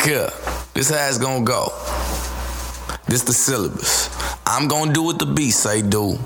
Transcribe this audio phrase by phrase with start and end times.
[0.00, 0.30] Look here.
[0.72, 1.68] This how it's gonna go.
[3.06, 4.08] This the syllabus.
[4.46, 6.18] I'm gonna do what the beat say do.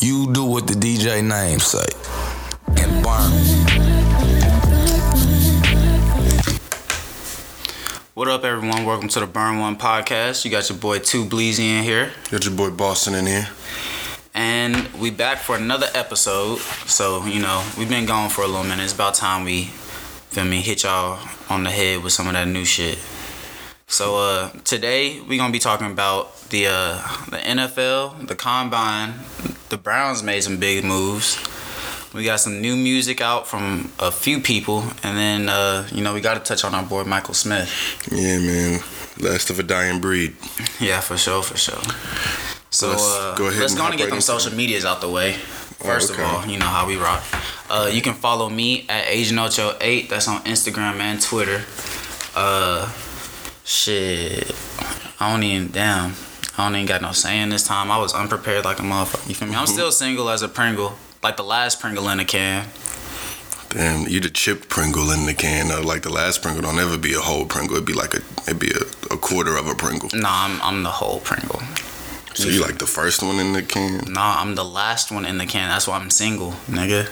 [0.00, 1.86] You do what the DJ name say.
[2.76, 3.30] And burn.
[8.14, 8.84] What up, everyone?
[8.84, 10.44] Welcome to the Burn One podcast.
[10.44, 13.48] You got your boy Two Bleezy in here, Got your boy Boston in here.
[14.34, 16.58] and we back for another episode.
[16.86, 18.82] So you know we've been gone for a little minute.
[18.82, 19.70] It's about time we,
[20.30, 22.98] feel me, hit y'all on the head with some of that new shit.
[23.88, 29.14] So uh, today we gonna be talking about the uh, the NFL, the combine.
[29.68, 31.38] The Browns made some big moves.
[32.14, 36.14] We got some new music out from a few people, and then uh, you know
[36.14, 37.68] we got to touch on our boy Michael Smith.
[38.12, 38.80] Yeah, man.
[39.18, 40.36] Last of a dying breed.
[40.78, 41.82] Yeah, for sure, for sure.
[42.70, 45.10] So Let's uh, go ahead let's and go and get them social medias out the
[45.10, 45.36] way.
[45.80, 46.22] First okay.
[46.22, 47.22] of all, you know how we rock.
[47.70, 50.08] Uh, you can follow me at AgentOcho8.
[50.08, 51.62] That's on Instagram and Twitter.
[52.34, 52.90] Uh,
[53.64, 54.54] shit,
[55.18, 56.14] I don't even damn.
[56.58, 57.90] I don't even got no saying this time.
[57.90, 59.28] I was unprepared like a motherfucker.
[59.28, 59.54] You feel me?
[59.54, 59.72] I'm Mm-hmm.
[59.72, 62.68] still single as a Pringle, like the last Pringle in a can.
[63.70, 65.68] Damn, you the chipped Pringle in the can.
[65.68, 65.80] Though.
[65.80, 67.76] Like the last Pringle don't ever be a whole Pringle.
[67.76, 70.10] It'd be like a it'd be a, a quarter of a Pringle.
[70.12, 71.60] Nah, I'm I'm the whole Pringle.
[72.34, 74.12] So you like the first one in the can.
[74.12, 75.68] Nah, I'm the last one in the can.
[75.68, 77.08] That's why I'm single, nigga.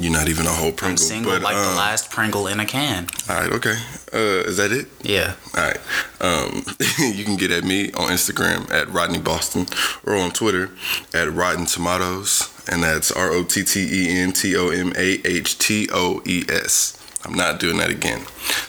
[0.00, 0.90] You're not even a whole Pringle.
[0.90, 3.06] I'm single but, like the um, last Pringle in a can.
[3.28, 3.76] All right, okay.
[4.12, 4.88] Uh, is that it?
[5.02, 5.34] Yeah.
[5.56, 5.78] All right.
[6.20, 6.64] Um,
[6.98, 9.66] you can get at me on Instagram at Rodney Boston
[10.04, 10.70] or on Twitter
[11.12, 15.20] at Rotten Tomatoes, and that's R O T T E N T O M A
[15.26, 16.98] H T O E S.
[17.24, 18.22] I'm not doing that again.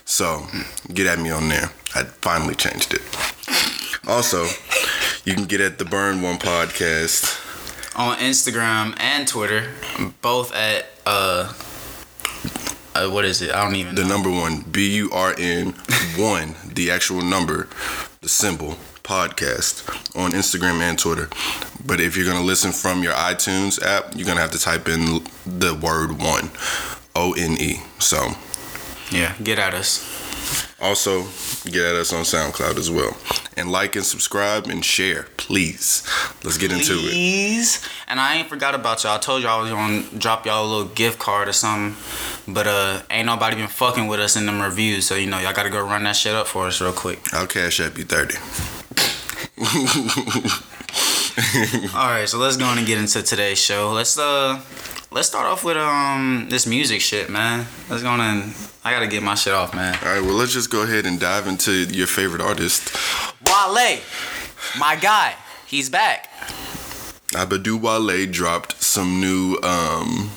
[0.06, 0.48] So
[0.94, 1.72] get at me on there.
[1.94, 3.02] I finally changed it.
[4.08, 4.46] Also,
[5.26, 7.42] you can get at the Burn One podcast.
[7.96, 9.72] on Instagram and Twitter,
[10.22, 11.54] both at uh,
[12.94, 13.52] uh what is it?
[13.52, 14.10] I don't even The know.
[14.10, 15.72] number one, B U R N
[16.18, 17.68] one, the actual number,
[18.22, 19.84] the symbol, podcast
[20.16, 21.30] on Instagram and Twitter.
[21.86, 25.24] But if you're gonna listen from your iTunes app, you're gonna have to type in
[25.46, 26.50] the word one,
[27.16, 27.82] O N E.
[28.00, 28.32] So
[29.12, 30.02] Yeah, get at us.
[30.82, 31.24] also
[31.66, 33.16] get at us on SoundCloud as well.
[33.58, 36.04] And like and subscribe and share, please.
[36.44, 37.10] Let's get into it.
[37.12, 37.80] Please.
[38.08, 39.16] And I ain't forgot about y'all.
[39.16, 41.96] I told y'all I was gonna drop y'all a little gift card or something.
[42.54, 45.06] But uh ain't nobody been fucking with us in them reviews.
[45.06, 47.20] So you know y'all gotta go run that shit up for us real quick.
[47.34, 48.36] I'll cash app you 30.
[51.94, 53.92] Alright, so let's go on and get into today's show.
[53.92, 54.62] Let's uh
[55.12, 57.66] let's start off with um this music shit, man.
[57.90, 58.54] Let's go on and
[58.86, 59.98] I gotta get my shit off, man.
[60.04, 62.96] All right, well, let's just go ahead and dive into your favorite artist.
[63.48, 64.00] Wale,
[64.80, 65.36] my guy,
[65.68, 66.32] he's back.
[67.34, 70.32] Abadu Wale dropped some new um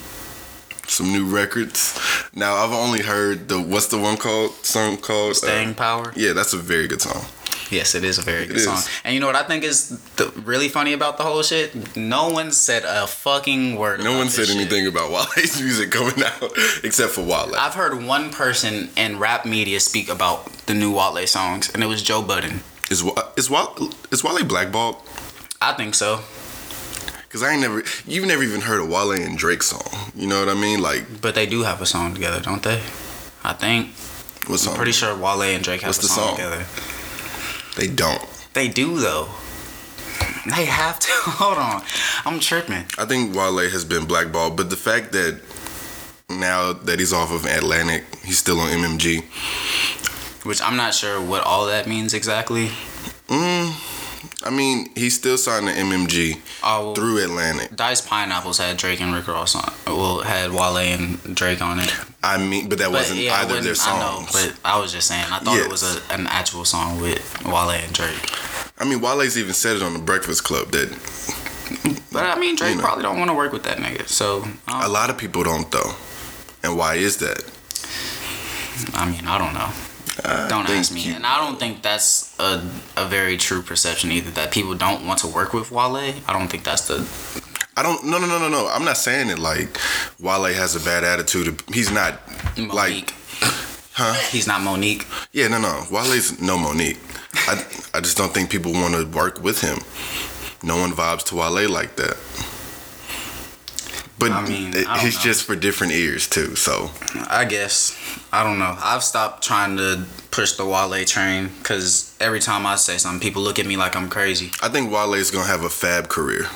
[0.88, 1.96] some new records.
[2.34, 6.12] Now I've only heard the what's the one called song called Staying Uh, power.
[6.16, 7.24] yeah, that's a very good song.
[7.70, 8.76] Yes, it is a very good It song.
[8.78, 8.88] is.
[9.04, 11.96] And you know what I think is the, really funny about the whole shit?
[11.96, 14.02] No one said a fucking word.
[14.02, 14.56] No one said shit.
[14.56, 16.50] anything about Wale's music coming out
[16.82, 17.52] except for Wale.
[17.58, 21.86] I've heard one person in rap media speak about the new Wale songs, and it
[21.86, 22.60] was Joe Budden.
[22.90, 23.04] Is
[23.36, 24.96] is Wale is Wale blackballed?
[25.60, 26.20] I think so,
[27.30, 30.10] Cause I ain't never you've never even heard a Wale and Drake song.
[30.14, 30.80] You know what I mean?
[30.80, 32.80] Like but they do have a song together, don't they?
[33.44, 33.88] I think.
[34.46, 34.72] what song?
[34.72, 36.36] I'm pretty sure Wale and Drake have What's a the song, song?
[36.36, 36.64] together.
[37.78, 38.20] They don't.
[38.54, 39.28] They do though.
[40.46, 41.08] They have to.
[41.12, 41.82] Hold on,
[42.24, 42.84] I'm tripping.
[42.98, 45.40] I think Wale has been blackballed, but the fact that
[46.28, 49.22] now that he's off of Atlantic, he's still on MMG.
[50.44, 52.70] Which I'm not sure what all that means exactly.
[53.28, 53.70] Mm,
[54.44, 57.74] I mean, he's still signed to MMG Oh, well, through Atlantic.
[57.76, 59.72] Diced Pineapples had Drake and Rick Ross on.
[59.86, 61.94] Well, had Wale and Drake on it.
[62.22, 64.78] I mean, but that But wasn't yeah, either of their wouldn't- I know, but I
[64.78, 65.26] was just saying.
[65.30, 68.32] I thought it was a, an actual song with Wale and Drake.
[68.78, 70.88] I mean, Wale's even said it on the Breakfast Club that
[72.12, 72.82] But I mean, Drake You know.
[72.82, 74.08] probably don't want to work with that nigga.
[74.08, 75.94] So a lot of people don't though.
[76.62, 77.44] And why is that?
[78.94, 79.70] I mean, I don't know.
[80.24, 81.00] I Don't ask me.
[81.00, 82.62] he- And I don't think that's a
[82.96, 84.30] a very true perception either.
[84.30, 85.96] That people don't want to work with Wale.
[86.26, 87.06] I don't think that's the.
[87.76, 88.04] I don't.
[88.04, 88.68] No, no, no, no, no.
[88.68, 89.78] I'm not saying it like
[90.20, 91.62] Wale has a bad attitude.
[91.72, 92.20] He's not
[92.56, 92.72] Mo'Nique.
[92.74, 93.14] like,
[93.92, 94.14] huh?
[94.30, 95.04] He's not Mo'Nique.
[95.32, 95.84] Yeah, no, no.
[95.90, 96.98] Wale's no Mo'Nique.
[97.48, 99.78] I, I just don't think people want to work with him.
[100.62, 102.16] No one vibes to Wale like that.
[104.18, 105.22] But I mean, I he's know.
[105.22, 106.56] just for different ears too.
[106.56, 106.90] So
[107.28, 107.96] I guess.
[108.32, 108.76] I don't know.
[108.82, 110.04] I've stopped trying to
[110.38, 113.96] push the Wale train because every time I say something, people look at me like
[113.96, 114.52] I'm crazy.
[114.62, 116.46] I think Wale's gonna have a fab career,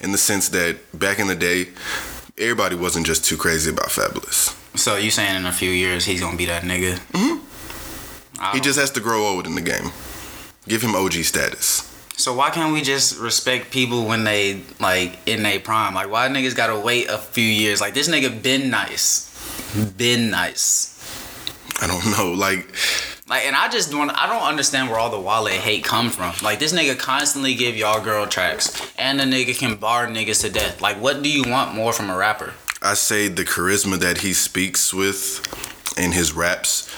[0.00, 1.68] in the sense that back in the day,
[2.38, 4.56] everybody wasn't just too crazy about Fabolous.
[4.78, 6.94] So you saying in a few years he's gonna be that nigga?
[7.12, 8.40] Mm-hmm.
[8.40, 9.92] I He just has to grow old in the game.
[10.66, 11.84] Give him OG status.
[12.16, 15.92] So why can't we just respect people when they like in their prime?
[15.92, 17.78] Like why niggas gotta wait a few years?
[17.78, 19.28] Like this nigga been nice,
[19.98, 20.97] been nice.
[21.80, 22.32] I don't know.
[22.32, 22.66] Like
[23.28, 26.34] Like and I just don't I don't understand where all the Wale hate come from.
[26.42, 30.50] Like this nigga constantly give y'all girl tracks, and the nigga can bar niggas to
[30.50, 30.80] death.
[30.80, 32.54] Like what do you want more from a rapper?
[32.80, 35.42] I say the charisma that he speaks with
[35.98, 36.88] in his raps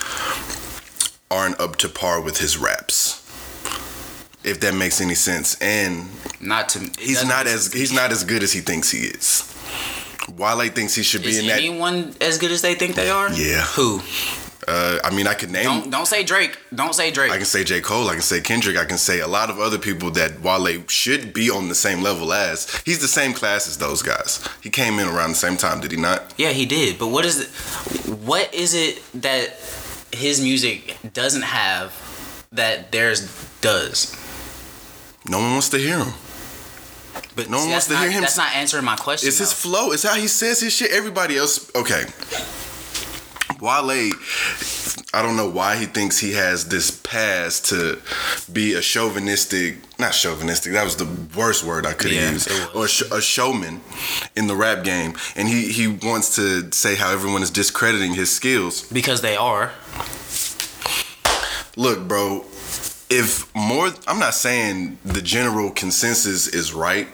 [1.30, 3.16] aren't up to par with his raps.
[4.42, 5.60] If that makes any sense.
[5.60, 6.08] And
[6.40, 9.46] Not to he's not as he's not as good as he thinks he is.
[10.36, 13.10] Wale thinks he should be Is in that anyone as good as they think they
[13.10, 13.32] are?
[13.32, 13.62] Yeah.
[13.76, 14.00] Who?
[14.68, 16.58] Uh, I mean I could name Don't don't say Drake.
[16.74, 17.30] Don't say Drake.
[17.30, 17.80] I can say J.
[17.80, 20.86] Cole, I can say Kendrick, I can say a lot of other people that Wale
[20.88, 22.70] should be on the same level as.
[22.84, 24.46] He's the same class as those guys.
[24.62, 26.34] He came in around the same time, did he not?
[26.36, 26.98] Yeah, he did.
[26.98, 27.48] But what is it?
[28.08, 29.56] What is it that
[30.12, 31.94] his music doesn't have
[32.52, 33.30] that theirs
[33.60, 34.16] does?
[35.26, 36.12] No one wants to hear him.
[37.36, 39.28] But No one wants to not, hear him That's not answering my question.
[39.28, 39.92] It's his flow.
[39.92, 40.90] It's how he says his shit.
[40.90, 42.04] Everybody else, okay.
[43.60, 44.12] Wale,
[45.12, 48.00] I don't know why he thinks he has this pass to
[48.52, 52.48] be a chauvinistic, not chauvinistic, that was the worst word I could Yeah, was.
[52.74, 53.80] or a showman
[54.36, 55.14] in the rap game.
[55.36, 58.82] And he, he wants to say how everyone is discrediting his skills.
[58.90, 59.72] because they are.
[61.76, 62.44] Look, bro,
[63.08, 67.08] if more, I'm not saying the general consensus is right,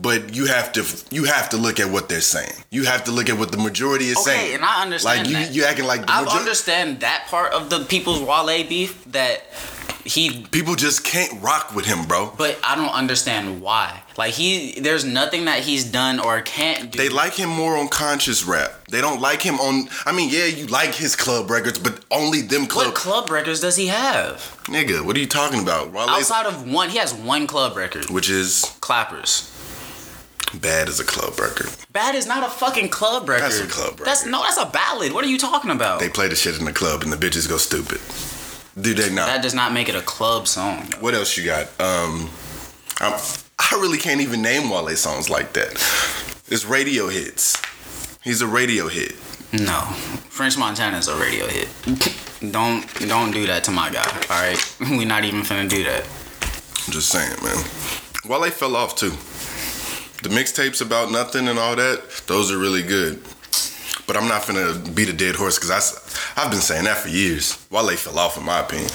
[0.00, 2.52] but you have to you have to look at what they're saying.
[2.70, 4.54] You have to look at what the majority is Okay, saying.
[4.56, 5.52] and I understand Like you, that.
[5.54, 6.38] you acting like the I majority.
[6.40, 9.42] understand that part of the people's Wale beef that
[10.04, 12.32] he People just can't rock with him, bro.
[12.38, 14.02] but I don't understand why.
[14.16, 16.96] Like he there's nothing that he's done or can't do.
[16.98, 18.72] They like him more on conscious rap.
[18.88, 19.88] They don't like him on.
[20.06, 22.86] I mean, yeah, you like his club records, but only them club.
[22.86, 24.36] what club records does he have?
[24.64, 25.92] Nigga, what are you talking about?
[25.92, 28.08] Wale's, Outside of one, he has one club record.
[28.08, 29.54] which is Clappers.
[30.54, 31.70] Bad as a club record.
[31.92, 33.44] Bad is not a fucking club record.
[33.44, 34.06] That's a club record.
[34.06, 35.12] That's no, that's a ballad.
[35.12, 36.00] What are you talking about?
[36.00, 38.00] They play the shit in the club and the bitches go stupid.
[38.80, 39.26] Do they not?
[39.26, 40.92] that does not make it a club song.
[41.00, 41.66] What else you got?
[41.80, 42.30] Um,
[43.00, 43.18] I'm,
[43.58, 45.72] I really can't even name Wale songs like that.
[46.48, 47.60] It's radio hits.
[48.22, 49.16] He's a radio hit.
[49.52, 49.80] No,
[50.28, 51.68] French Montana's a radio hit.
[52.52, 54.06] don't don't do that to my guy.
[54.30, 56.04] All right, we're not even finna do that.
[56.86, 57.64] I'm just saying, man.
[58.28, 59.12] Wale fell off too.
[60.22, 63.22] The mixtapes about nothing and all that, those are really good.
[64.06, 65.70] But I'm not finna beat a dead horse because
[66.36, 67.64] I've been saying that for years.
[67.70, 68.88] Wale fell off, in my opinion.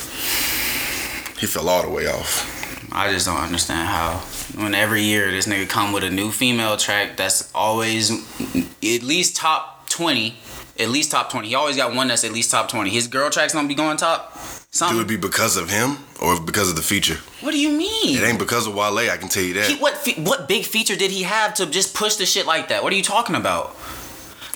[1.39, 2.91] He fell all the way off.
[2.91, 4.17] I just don't understand how
[4.61, 8.11] when every year this nigga come with a new female track that's always
[8.55, 10.35] at least top twenty.
[10.79, 11.49] At least top twenty.
[11.49, 12.89] He always got one that's at least top twenty.
[12.89, 14.35] His girl tracks don't be going top.
[14.73, 15.01] Do Something.
[15.01, 17.17] it be because of him or because of the feature?
[17.41, 18.17] what do you mean?
[18.17, 19.67] It ain't because of Wale, I can tell you that.
[19.69, 22.69] He, what fe- what big feature did he have to just push the shit like
[22.69, 22.81] that?
[22.83, 23.75] What are you talking about?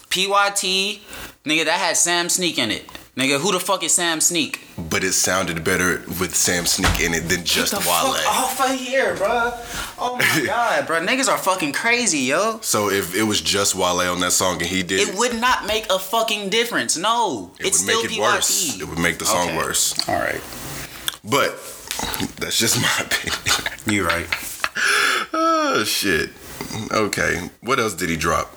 [0.10, 1.02] PYT,
[1.46, 2.90] nigga, that had Sam Sneak in it.
[3.18, 4.62] Nigga, who the fuck is Sam Sneak?
[4.90, 8.14] but it sounded better with Sam Sneak in it than just Get the Wale.
[8.14, 9.52] fuck off of here, bro.
[9.98, 11.00] Oh my god, bro.
[11.04, 12.60] Niggas are fucking crazy, yo.
[12.62, 15.66] So if it was just Wale on that song and he did It would not
[15.66, 16.96] make a fucking difference.
[16.96, 18.22] No, it it's would still make it PYT.
[18.22, 18.80] worse.
[18.82, 19.58] It would make the song Okay.
[19.58, 20.08] worse.
[20.08, 20.42] All right,
[21.24, 21.58] But
[22.38, 23.80] that's just my opinion.
[23.88, 24.28] You're right.
[25.34, 26.30] oh shit.
[26.92, 27.50] Okay.
[27.62, 28.56] What else did he drop?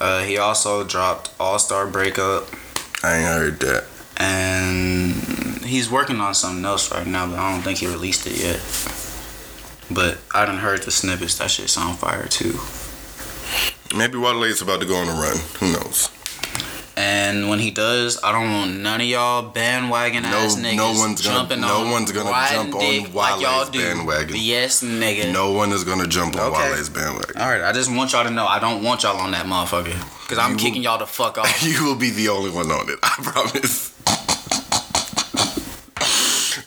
[0.00, 2.46] Uh, he also dropped All Star Breakup,
[3.02, 3.84] I ain't heard that.
[4.18, 5.14] and
[5.64, 8.60] he's working on something else right now, but I don't think he released it yet.
[9.92, 11.38] But I done heard the snippets.
[11.38, 12.58] That shit sound fire too.
[13.96, 15.36] Maybe Wale is about to go on a run.
[15.58, 16.10] Who knows?
[16.96, 20.92] And when he does, I don't want none of y'all bandwagon No- ass niggas no
[20.92, 23.78] one's gonna- jumping no one's gonna jump on like Wale's do.
[23.82, 24.36] bandwagon.
[24.38, 25.32] Yes, nigga.
[25.32, 26.70] No one is gonna jump on Okay.
[26.72, 27.40] Wale's bandwagon.
[27.40, 29.96] All right, I just want y'all to know I don't want y'all on that motherfucker
[30.30, 31.62] because I'm You- kicking y'all the fuck off.
[31.64, 32.98] You will be the only one on it.
[33.02, 33.90] I promise.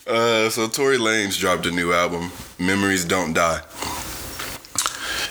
[0.08, 2.30] uh, so Tory Lanez dropped a new album,
[2.60, 3.62] Memories Don't Die.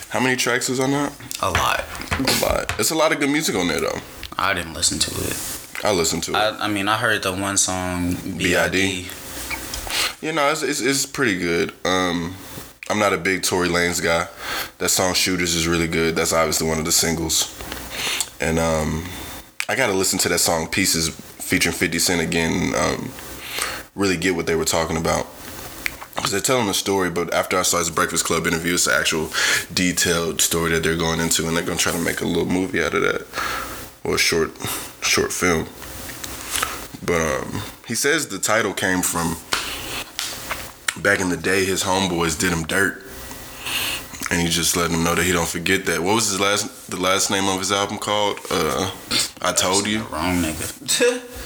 [0.08, 1.12] How many tracks is on that?
[1.42, 1.84] a lot.
[2.18, 2.74] A lot.
[2.80, 3.98] It's a lot of good music on there though.
[4.38, 5.84] I didn't listen to it.
[5.84, 6.36] I listened to it.
[6.36, 8.38] I, I mean, I heard the one song B.I.D..
[8.38, 9.08] B.I.D.
[10.22, 11.72] You know, it's, it's, it's pretty good.
[11.84, 12.34] Um,
[12.88, 14.28] I'm not a big Tory Lanez guy.
[14.78, 16.14] That song "Shooters" is really good.
[16.16, 17.61] That's obviously one of the singles.
[18.42, 19.04] And um,
[19.68, 22.74] I gotta listen to that song "Pieces" featuring 50 Cent again.
[22.76, 23.12] Um,
[23.94, 25.28] really get what they were talking about.
[26.16, 28.94] Because they're telling a story, but after I saw his Breakfast Club interview, it's an
[28.98, 29.30] actual
[29.72, 32.82] detailed story that they're going into, and they're gonna try to make a little movie
[32.82, 33.26] out of that,
[34.02, 34.50] or a short,
[35.02, 35.68] short film.
[37.06, 39.36] But um, he says the title came from
[41.00, 41.64] back in the day.
[41.64, 43.01] His homeboys did him dirt,
[44.32, 46.00] and he just let him know that he don't forget that.
[46.02, 48.38] What was his last the last name of his album called?
[48.50, 48.90] Uh,
[49.42, 50.00] I told you.
[50.04, 51.22] Wrong nigga.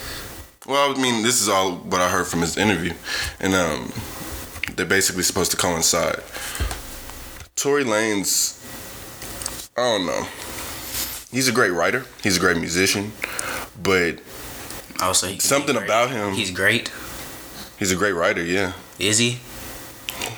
[0.68, 2.92] Well, I mean, this is all what I heard from his interview,
[3.38, 3.92] and um,
[4.74, 6.24] they're basically supposed to coincide.
[7.54, 8.58] Tory Lanez,
[9.78, 10.26] I don't know.
[11.30, 12.04] He's a great writer.
[12.20, 13.12] He's a great musician,
[13.80, 14.18] but
[15.00, 16.90] I would say he can be Something about him- He's great.
[17.78, 18.42] he's a great writer.
[18.42, 19.38] Yeah, Is he?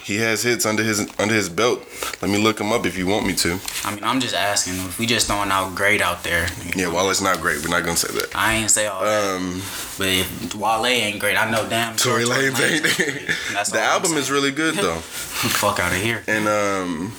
[0.04, 1.80] He has hits under his under his belt.
[2.22, 3.58] Let me look him up if you want me to.
[3.84, 4.74] I mean, I'm just asking.
[4.74, 7.68] If we just throwing out great out there, Yeah, know, while it's not great, we're
[7.70, 8.34] not gonna say that.
[8.36, 9.36] I ain't say all that.
[9.36, 9.62] Um,
[9.98, 11.96] But if Wale ain't great, I know damn.
[11.96, 13.68] Tory Lanez ain't.
[13.72, 16.22] The album is really good though, Fuck out of here.
[16.26, 17.12] and um,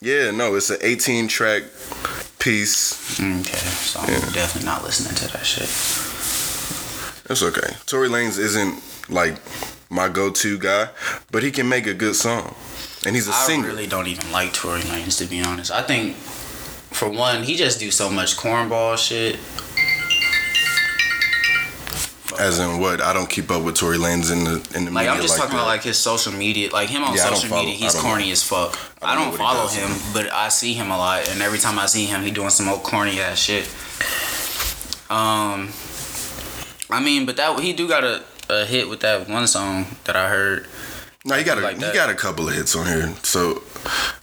[0.00, 1.62] yeah, no, it's an 18 track
[2.38, 3.20] piece.
[3.20, 4.18] Okay, so I'm Yeah.
[4.32, 5.68] definitely not listening to that shit.
[7.28, 7.76] That's okay.
[7.86, 9.36] Tory Lanez isn't like
[9.92, 10.88] my go-to guy,
[11.30, 12.54] but he can make a good song,
[13.06, 13.66] and he's a I singer.
[13.66, 15.70] I really don't even like Tory Lanez to be honest.
[15.70, 19.38] I think, for one, he just do so much cornball shit.
[22.40, 23.02] As in what?
[23.02, 25.40] I don't keep up with Tory Lanez in the in the Like I'm just like
[25.42, 25.62] talking that.
[25.62, 27.76] about like his social media, like him on Yeah, social follow- media.
[27.76, 28.32] He's corny know.
[28.32, 28.78] as fuck.
[29.02, 31.42] I I don't don't, what he follow him, but I see him a lot, and
[31.42, 33.66] every time I see him, he doing some old corny ass shit.
[35.10, 35.68] Um,
[36.90, 38.02] I mean, but that he do got
[38.52, 40.66] a, hit with that one song that I heard.
[41.24, 41.94] no, you got a like he that.
[41.94, 43.14] got a couple of hits on here.
[43.22, 43.62] So,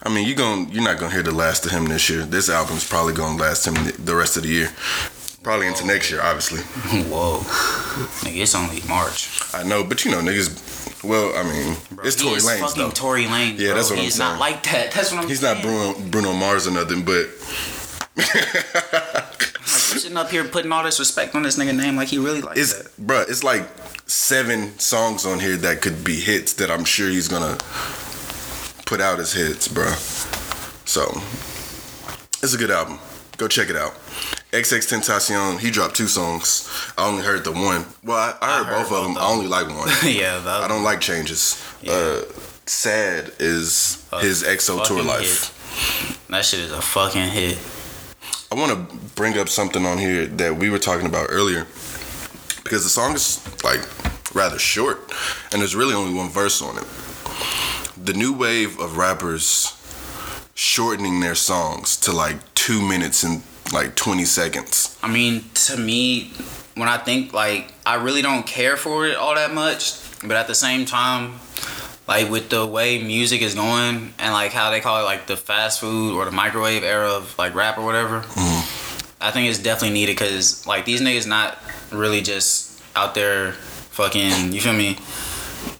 [0.03, 2.23] I mean, you gon' you're not gonna hear the last of him this year.
[2.23, 4.69] This album's probably gonna last him the rest of the year,
[5.43, 6.59] probably into next year, obviously.
[7.11, 7.39] Whoa,
[8.23, 9.29] nigga, it's only March.
[9.53, 10.67] I know, but you know, niggas.
[11.03, 12.89] Well, I mean, Bro, it's Tory Lanez fucking though.
[12.91, 13.57] Tory Lanez.
[13.57, 13.75] Yeah, bro.
[13.75, 14.03] that's what I'm saying.
[14.03, 14.91] He's not like that.
[14.91, 15.55] That's what I'm He's saying.
[15.55, 17.27] not Bruno Bruno Mars or nothing, but
[19.71, 22.17] Like, you sitting up here putting all this respect on this nigga name like he
[22.17, 22.91] really like it's that.
[23.07, 23.63] bruh, it's like
[24.09, 27.57] seven songs on here that could be hits that I'm sure he's gonna
[28.85, 29.95] put out as hits, bruh.
[30.87, 31.03] So
[32.41, 32.97] it's a good album.
[33.37, 33.93] Go check it out.
[34.51, 36.67] XXXTentacion, he dropped two songs.
[36.97, 37.85] I only heard the one.
[38.03, 39.17] Well, I, I heard, heard both, of them.
[39.17, 39.89] I only like one.
[40.03, 41.63] yeah, I don't like changes.
[41.81, 41.93] Yeah.
[41.93, 42.21] Uh,
[42.65, 46.27] Sad is his XO Tour Llif3.
[46.27, 47.57] That shit is a fucking hit.
[48.51, 51.67] I want to bring up something on here that we were talking about earlier
[52.69, 53.81] because the song is like
[54.35, 55.11] rather short
[55.51, 56.85] and there's really only one verse on it.
[57.97, 59.75] The new wave of rappers
[60.53, 63.41] shortening their songs to like two minutes and
[63.73, 64.99] like 20 seconds.
[65.01, 66.31] I mean, to me,
[66.75, 70.45] when I think like I really don't care for it all that much, but at
[70.45, 71.39] the same time,
[72.07, 75.37] like with the way music is going and like how they call it like the
[75.37, 79.23] fast food or the microwave era of like rap or whatever, mm-hmm.
[79.23, 81.57] I think it's definitely needed because like these niggas not
[81.91, 83.53] really just out there
[83.91, 84.97] fucking you feel me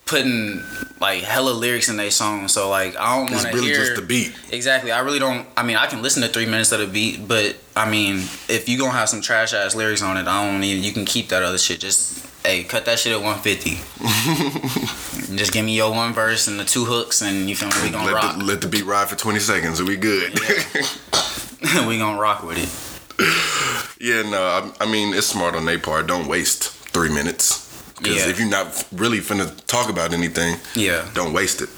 [0.05, 0.61] putting
[0.99, 3.95] like hella lyrics in their song, So like I don't want to really hear just
[3.95, 4.35] the beat.
[4.51, 4.91] Exactly.
[4.91, 5.47] I really don't.
[5.55, 8.17] I mean, I can listen to three minutes of the beat, but I mean,
[8.49, 10.83] if you gonna have some trash ass lyrics on it, I don't even.
[10.83, 11.79] You can keep that other shit.
[11.79, 13.79] Just hey, cut that shit at one fifty.
[15.37, 17.75] Just give me your one verse and the two hooks, and you feel me?
[17.83, 18.37] We gonna Let rock.
[18.37, 20.33] the, let the beat ride for 20 seconds and we good.
[21.87, 22.88] we gonna rock with it.
[24.01, 26.07] Yeah, no, I, I mean it's smart on their part.
[26.07, 28.29] Don't waste three minutes because Yeah.
[28.29, 31.03] if you're not really finna talk about anything, Yeah.
[31.13, 31.69] don't waste it.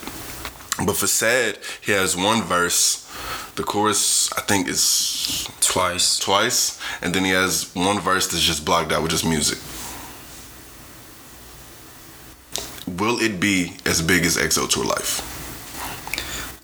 [0.85, 3.07] But for sad, he has one verse.
[3.55, 6.19] The chorus I think is Twice.
[6.19, 9.57] twice, and then he has one verse that's just blocked out with just music.
[12.87, 15.21] Will it be as big as XO Tour Llif3?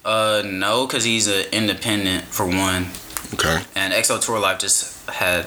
[0.05, 2.88] Uh, no, cause he's an independent for one.
[3.34, 3.62] Okay.
[3.75, 5.46] and XO Tour Llif3 just had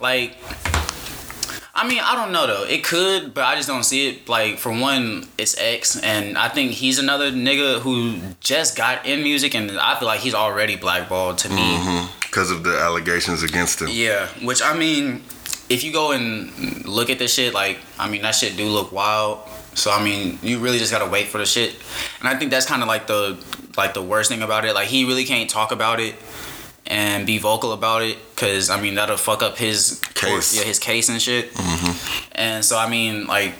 [0.00, 0.36] like
[1.78, 2.64] I mean, I don't know though.
[2.64, 4.28] It could, but I just don't see it.
[4.28, 9.22] Like for one, it's X, and I think he's another nigga who just got in
[9.22, 11.76] music, and I feel like he's already blackballed to me.
[11.76, 12.12] Mm-hmm.
[12.22, 13.88] Because of the allegations against him.
[13.92, 15.22] Yeah, which I mean,
[15.68, 18.90] if you go and look at this shit, like I mean, that shit do look
[18.90, 19.48] wild.
[19.74, 21.76] So I mean, you really just gotta wait for the shit,
[22.18, 23.38] and I think that's kind of like the
[23.76, 24.74] like the worst thing about it.
[24.74, 26.16] Like he really can't talk about it
[26.88, 30.56] and be vocal about it, cause I mean that'll fuck up his Case.
[30.58, 31.52] yeah, his case and shit.
[31.54, 32.28] Mm-hmm.
[32.32, 33.52] And so I mean, like,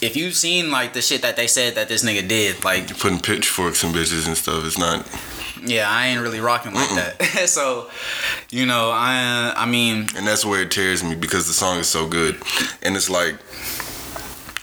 [0.00, 3.20] if you've seen like the shit that they said that this nigga did, like Putting
[3.20, 4.64] pitchforks in bitches and stuff.
[4.64, 5.06] It's not.
[5.64, 7.48] yeah, I ain't really rocking like that.
[7.48, 7.90] so,
[8.50, 11.86] you know, I I mean, And that's where it tears me because the song is
[11.88, 12.40] so good.
[12.82, 13.36] And it's like,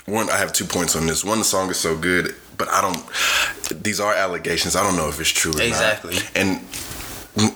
[0.07, 1.23] one, I have two points on this.
[1.23, 4.75] One, the song is so good, but I don't, these are allegations.
[4.75, 6.15] I don't know if it's true or Exactly.
[6.15, 6.31] not.
[6.35, 6.61] And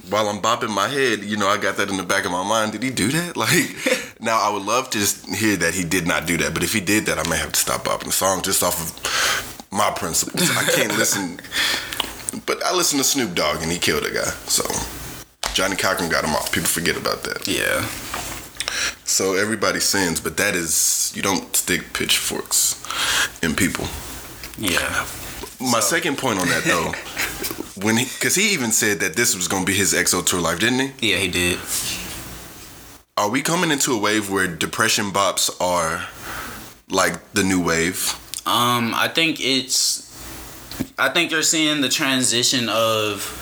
[0.10, 2.48] while I'm bopping my head, you know, I got that in the back of my
[2.48, 2.72] mind.
[2.74, 3.36] Did he do that?
[3.42, 3.76] Like,
[4.22, 6.54] now I would love to just hear that he did not do that.
[6.54, 8.80] But if he did that, I may have to stop bopping the song just off
[8.80, 10.50] of my principles.
[10.52, 11.40] I can't listen.
[12.46, 14.32] But I listen to Snoop Dogg and he killed a guy.
[14.48, 14.64] So
[15.54, 16.50] Johnnie Cochran got him off.
[16.54, 17.46] People forget about that.
[17.46, 17.86] Yeah.
[19.04, 22.82] So everybody sins, but that is you don't stick pitchforks
[23.44, 23.86] in people.
[24.58, 25.06] Yeah.
[25.60, 26.94] My second point on that though,
[27.84, 30.60] when he, cause he even said that this was gonna be his XO Tour Llif3,
[30.60, 31.12] didn't he?
[31.12, 31.60] Yeah, he did.
[33.18, 36.08] Are we coming into a wave where depression bops are
[36.90, 38.18] like the new wave?
[38.46, 40.08] Um, I think it's.
[40.98, 43.38] I think you're seeing the transition of.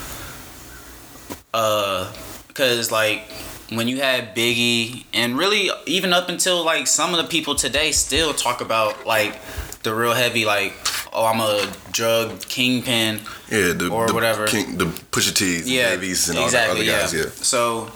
[1.53, 2.11] Uh,
[2.53, 3.23] cause like
[3.69, 7.91] when you had Biggie, and really even up until like some of the people today
[7.91, 9.39] still talk about like
[9.83, 10.73] the real heavy like
[11.13, 14.47] oh I'm a drug kingpin Yeah, the Or the whatever.
[14.47, 17.13] King, the Pusha T's, yeah Davies, and all exactly the other guys.
[17.13, 17.23] yeah.
[17.23, 17.91] Yeah, so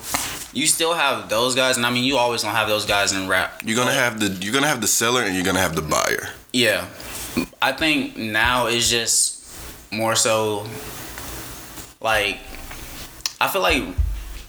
[0.53, 3.27] you still have those guys and I mean you always gonna have those guys in
[3.27, 5.81] rap you're gonna have the you're gonna have the seller and you're gonna have the
[5.81, 6.29] buyer.
[6.51, 6.85] Yeah.
[7.61, 9.41] I think now it's just
[9.91, 10.67] more so
[12.01, 12.37] like
[13.41, 13.83] I feel like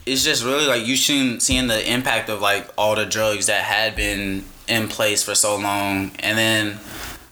[0.07, 3.63] it's just really like you seeing seeing the impact of like all the drugs that
[3.65, 6.79] had been in place for so long and then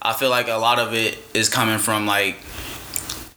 [0.02, 2.36] I feel like a lot of it is coming from like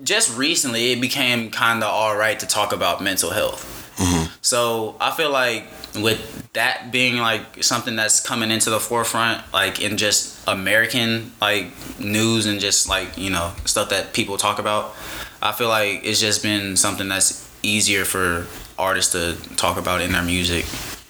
[0.03, 3.71] just recently it became kind of all right to talk about mental health.
[3.97, 4.33] Mm-hmm.
[4.41, 9.79] So I feel like with that being like something that's coming into the forefront, like
[9.79, 11.67] in just American like
[11.99, 14.95] news and just like you know stuff that people talk about,
[15.41, 20.11] I feel like it's just been something that's easier for artists to talk about in
[20.11, 20.65] their music.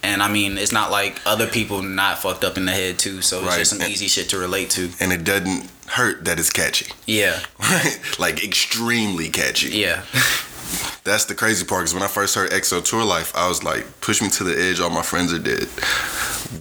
[0.05, 3.21] And I mean, it's not like other people not fucked up in the head too,
[3.24, 3.57] so it's Right.
[3.59, 4.91] just some And- easy shit to relate to.
[5.00, 6.88] And it doesn't hurt that it's catchy.
[7.07, 7.39] Yeah,
[8.19, 9.69] like extremely catchy.
[9.77, 10.03] yeah,
[11.03, 11.81] That's the crazy part.
[11.81, 14.57] Because when I first heard XO Tour Llif3, I was like, "Push me to the
[14.60, 14.79] edge.
[14.79, 15.67] All my friends are dead."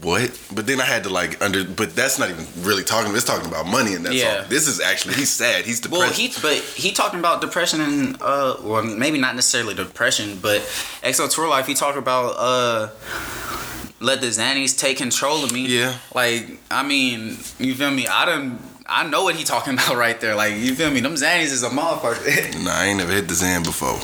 [0.03, 0.39] What?
[0.53, 1.65] But then I had to like under.
[1.65, 3.15] But that's not even really talking.
[3.15, 4.41] It's talking about money in that Yeah.
[4.41, 4.51] song.
[4.51, 5.65] This is actually he's sad.
[5.65, 6.03] He's depressed.
[6.03, 10.61] Well, he but he talking about depression and uh, well, maybe not necessarily depression, but
[11.03, 11.67] XO Tour Llif3.
[11.67, 12.89] He talked about uh,
[14.01, 15.67] let the Xannies take control of me.
[15.67, 15.97] Yeah.
[16.15, 18.07] Like I mean, you feel me?
[18.07, 18.59] I don't.
[18.87, 20.35] I know what he talking about right there.
[20.35, 21.01] Like you feel me?
[21.01, 22.65] Them Zannies is a motherfucker.
[22.65, 23.99] nah, I ain't never hit the Zan before.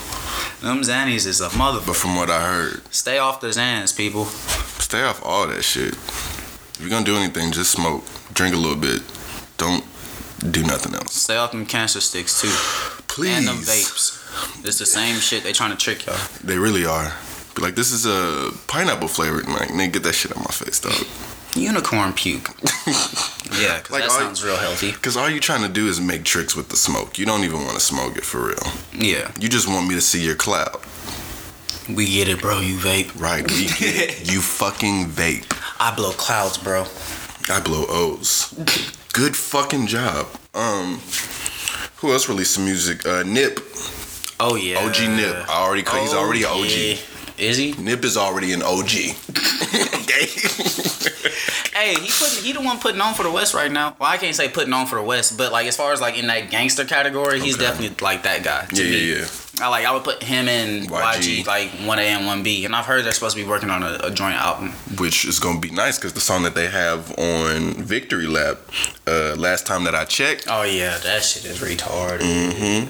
[0.66, 1.86] Them Zannies is a motherfucker.
[1.86, 4.26] But from what I heard, Stay off the Xans, people.
[4.26, 5.94] stay off all that shit.
[5.94, 9.02] If you're gonna do anything, just smoke, drink a little bit.
[9.58, 9.84] Don't
[10.50, 11.14] do nothing else.
[11.14, 12.48] Stay off them cancer sticks too,
[13.08, 13.36] Please.
[13.36, 14.16] and them vapes.
[14.64, 15.42] It's the same shit.
[15.42, 16.16] They trying to trick y'all.
[16.42, 17.12] They really are.
[17.58, 19.46] Like, this is a pineapple flavored.
[19.48, 20.94] Like, nigga, get that shit out my face, dog.
[21.54, 22.48] Unicorn puke.
[23.58, 24.92] yeah, Like, that sounds real healthy.
[24.92, 27.18] Because all you're trying to do is make tricks with the smoke.
[27.18, 28.72] You don't even want to smoke it for real.
[28.92, 29.30] Yeah.
[29.40, 30.76] You just want me to see your cloud.
[31.88, 32.60] We get it, bro.
[32.60, 33.20] You vape.
[33.20, 34.30] Right, we get it.
[34.32, 35.44] You fucking vape.
[35.80, 36.84] I blow clouds, bro.
[37.48, 38.52] I blow O's.
[39.12, 40.28] Good fucking job.
[40.54, 41.00] Um,
[41.96, 43.04] who else released some music?
[43.04, 43.58] Uh, Nip.
[44.38, 44.78] Oh yeah.
[44.78, 45.48] OG Nip.
[45.50, 46.70] I already, he's already Oh, OG.
[46.70, 46.96] yeah.
[47.40, 47.72] Is he?
[47.72, 48.90] Nip is already an OG.
[48.90, 50.26] okay.
[51.72, 53.96] Hey, he put he the one putting on for the West right now.
[53.98, 56.18] Well, I can't say putting on for the West, but like as far as like
[56.18, 57.64] in that gangster category, he's Okay.
[57.64, 58.66] definitely like that guy.
[58.66, 59.10] To Yeah, me.
[59.12, 59.26] yeah, yeah.
[59.62, 61.42] I like I would put him in YG.
[61.42, 63.70] YG, like one A and one B, and I've heard they're supposed to be working
[63.70, 64.72] on a, a joint album.
[64.98, 68.58] Which is gonna be nice because the song that they have on Victory Lap,
[69.06, 72.20] uh, last time that I checked, Oh yeah, that shit is retarded.
[72.20, 72.88] Mm.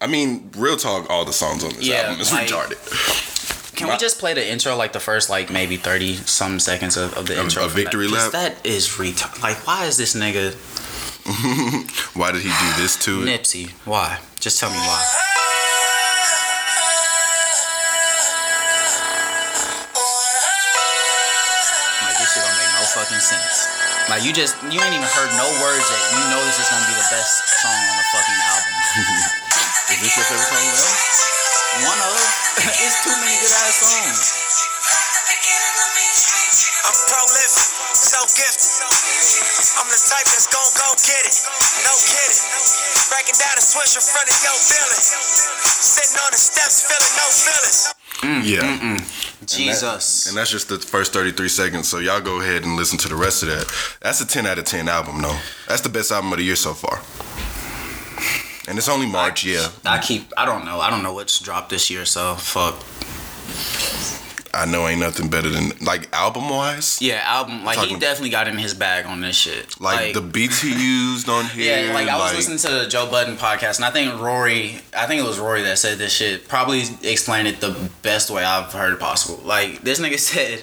[0.00, 3.23] I mean, real talk, all the songs on this Yeah, album is like- retarded.
[3.76, 7.14] Can we just play the intro, like the first like maybe thirty some seconds of,
[7.14, 7.66] of the intro?
[7.66, 7.74] that?
[7.74, 8.54] Victory 'Cause Lap?
[8.54, 9.42] That is retarded.
[9.42, 10.54] Like, why is this nigga
[12.14, 13.26] Why did he do this to it?
[13.26, 13.70] Nipsey?
[13.86, 14.18] Why?
[14.40, 15.02] Just tell me why.
[22.04, 23.56] Like this shit don't make no fucking sense.
[24.12, 26.02] Like you just you ain't even heard no words yet.
[26.12, 27.32] You know this is gonna be the best
[27.64, 28.74] song on the fucking album.
[29.94, 30.60] Is this your favorite song?
[30.60, 31.33] album?
[31.82, 32.14] One of
[32.86, 34.44] it's too many good ass songs.
[36.86, 37.66] I'm prolific,
[37.98, 38.70] so gifted.
[39.82, 41.34] I'm the type that's gon' go get it.
[41.82, 42.46] No kidding.
[43.10, 45.02] Breaking down a switch in front of your building.
[45.02, 47.78] Sitting on the steps, feeling no feelings.
[48.22, 48.78] Mm, yeah.
[48.78, 49.46] Mm, mm.
[49.46, 50.26] Jesus.
[50.28, 51.88] And that's just the first 33 seconds.
[51.88, 53.66] So y'all go ahead and listen to the rest of that.
[54.00, 55.38] That's a 10 out of 10 album, though.
[55.66, 57.02] That's the best album of the year so far.
[58.66, 59.68] And it's only March, yeah.
[59.84, 60.80] I keep I don't know.
[60.80, 62.74] I don't know what's dropped this year, so fuck.
[64.54, 67.02] I know ain't nothing better than like album wise.
[67.02, 69.80] Yeah, album like he definitely got in his bag on this shit.
[69.80, 71.64] Like, the beats he used on here.
[71.64, 75.06] Yeah, like I was listening to the Joe Budden podcast, and I think Rory, I
[75.06, 76.46] think it was Rory that said this shit.
[76.46, 79.42] Probably explained it the best way I've heard possible.
[79.44, 80.62] Like this nigga said,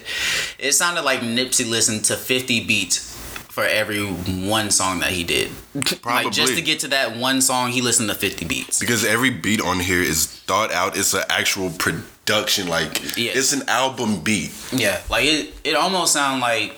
[0.58, 3.11] it sounded like Nipsey listened to fifty beats
[3.52, 5.52] for every one song that he did.
[6.06, 8.80] like just to get to that one song, he listened to fifty beats.
[8.80, 10.98] because every beat on here is thought out.
[10.98, 12.68] It's an actual production.
[12.68, 13.32] Like Yeah.
[13.36, 14.52] it's an album beat.
[14.72, 15.54] Yeah, like it.
[15.64, 16.74] It almost sound like.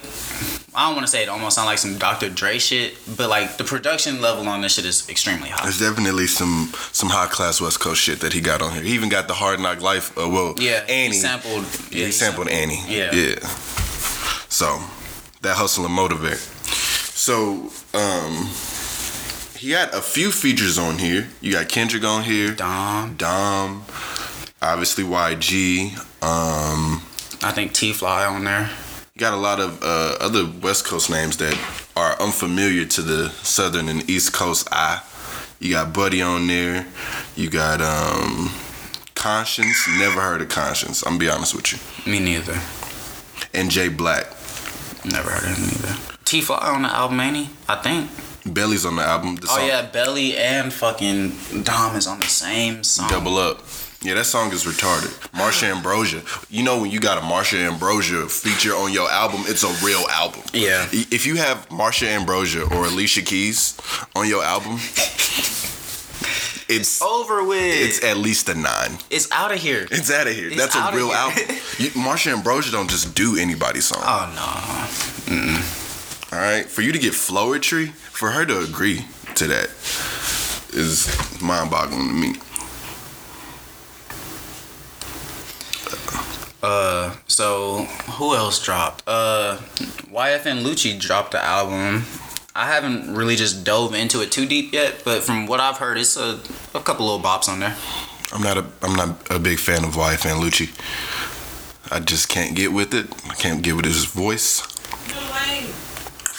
[0.76, 2.30] I don't want to say it almost sound like some Dr.
[2.30, 5.62] Dre shit, but like the production level on this shit is extremely high.
[5.66, 8.82] There's definitely some some high class West Coast shit that he got on here.
[8.82, 10.18] He even got the Hard Knock Life.
[10.18, 11.66] Uh, well, Yeah, he Annie sampled.
[11.92, 12.82] Yeah, he sampled Annie.
[12.88, 13.14] Yeah.
[13.14, 13.38] Yeah.
[14.50, 14.80] So
[15.44, 16.42] that hustle and motivate.
[17.24, 18.48] So um
[19.58, 21.30] he had a few features on here.
[21.40, 22.52] You got Kendrick on here.
[22.52, 23.16] Dom.
[23.16, 23.86] Dom.
[24.62, 25.98] Obviously YG.
[26.22, 27.02] Um
[27.42, 28.70] I think T Fly on there.
[29.16, 31.58] you got a lot of uh, other West Coast names that
[31.96, 35.02] are unfamiliar to the Southern and East Coast eye.
[35.62, 36.86] You got Buddy on there.
[37.38, 38.52] You got um
[39.16, 39.88] Conscience.
[39.98, 41.04] Never heard of Conscience.
[41.04, 42.12] I'm gonna be honest with you.
[42.12, 42.60] Me neither.
[43.54, 44.26] And Jay Black.
[45.06, 46.13] Never heard of him either.
[46.34, 47.50] T Fly on the album, ain't he?
[47.70, 48.10] I think.
[48.52, 49.36] Belly's on the album.
[49.36, 53.08] The Oh yeah, Belly and fucking Dom is on the same song.
[53.08, 53.62] Double Up.
[54.02, 55.14] Yeah, that song is retarded.
[55.30, 56.24] Marsha Ambrosius.
[56.50, 60.04] You know when you got a Marsha Ambrosius feature on your album, it's a real
[60.10, 60.42] album.
[60.54, 60.88] Yeah.
[60.92, 63.78] If you have Marsha Ambrosius or Alicia Keys
[64.16, 64.80] on your album,
[66.68, 67.62] it's Over with.
[67.62, 68.98] it's It's, at least a nine.
[69.12, 69.88] It's out of here.
[69.92, 70.48] It's out of here.
[70.48, 71.44] It's That's a real album.
[71.78, 74.02] You, Marsha Ambrosius don't just do anybody's song.
[74.04, 75.80] Oh
[76.34, 79.70] All right, for you to get Floetry, for her to agree to that
[80.74, 81.06] is
[81.40, 82.34] mind-boggling to me.
[86.64, 89.04] Uh, so who else dropped?
[89.06, 89.58] Uh,
[90.12, 92.06] YFN Lucci dropped the album.
[92.56, 96.00] I haven't really just dove into it too deep yet, but from what I've heard,
[96.00, 96.40] it's a,
[96.74, 97.78] a couple little bops on there.
[98.32, 100.74] I'm not a I'm not a big fan of YFN Lucci.
[101.92, 103.06] I just can't get with it.
[103.30, 104.64] I can't get with his voice.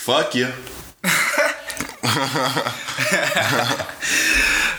[0.04, 0.48] Fuck you.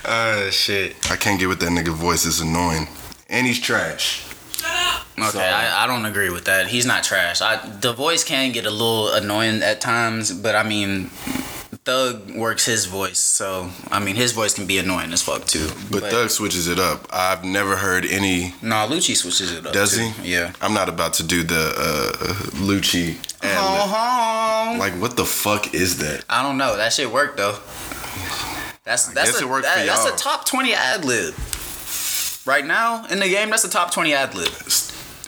[0.08, 0.96] Uh, shit.
[1.10, 2.28] I can't get with that nigga voice.
[2.28, 2.88] It's annoying.
[3.28, 4.24] And he's trash.
[5.18, 6.68] Okay, So- I, I don't agree with that.
[6.68, 7.42] He's not trash.
[7.42, 11.10] I the voice can get a little annoying at times, but I mean,
[11.86, 15.69] Thug works his voice, so I mean his voice can be annoying as fuck too.
[15.91, 17.06] But, Thug switches it up.
[17.12, 18.56] I've never heard any.
[18.63, 19.71] Nah, Lucci switches it up.
[19.71, 20.10] Does too.
[20.21, 20.34] he?
[20.34, 20.54] Yeah.
[20.62, 23.17] I'm not about to do the uh, Lucci.
[23.43, 26.26] Oh, Like, what the fuck is that?
[26.28, 26.76] I don't know.
[26.76, 27.60] That shit worked though.
[28.84, 31.36] That's that's a, that- that's a top twenty ad lib.
[32.48, 34.52] Right now in the game, that's a top twenty ad lib.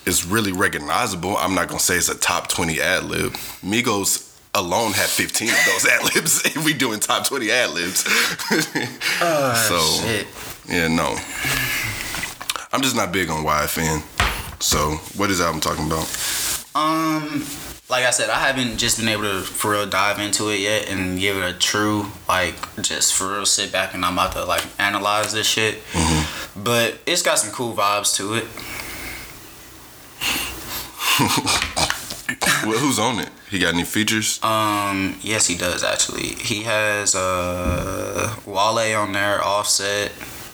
[0.07, 1.35] It's, really recognizable.
[1.37, 3.33] I'm not gonna say it's a top 20 ad lib.
[3.61, 4.26] Migos
[4.57, 6.45] alone had 15 of those ad libs.
[6.45, 7.99] If we doing top 20 ad libs.
[9.67, 10.27] so Shit.
[10.67, 11.17] yeah, no.
[12.73, 14.01] I'm just not big on YFN.
[14.61, 16.07] So what is the album talking about?
[16.75, 17.45] Um,
[17.89, 20.89] like I said, I haven't just been able to for real dive into it yet
[20.89, 24.43] and give it a true like just for real sit back and I'm about to
[24.45, 25.79] like analyze this shit.
[26.55, 28.45] But it's got some cool vibes to it.
[32.65, 33.29] well, who's on it?
[33.49, 34.43] He got any features?
[34.43, 36.35] Um, yes, he does actually.
[36.35, 40.11] He has uh Wale on there, Offset,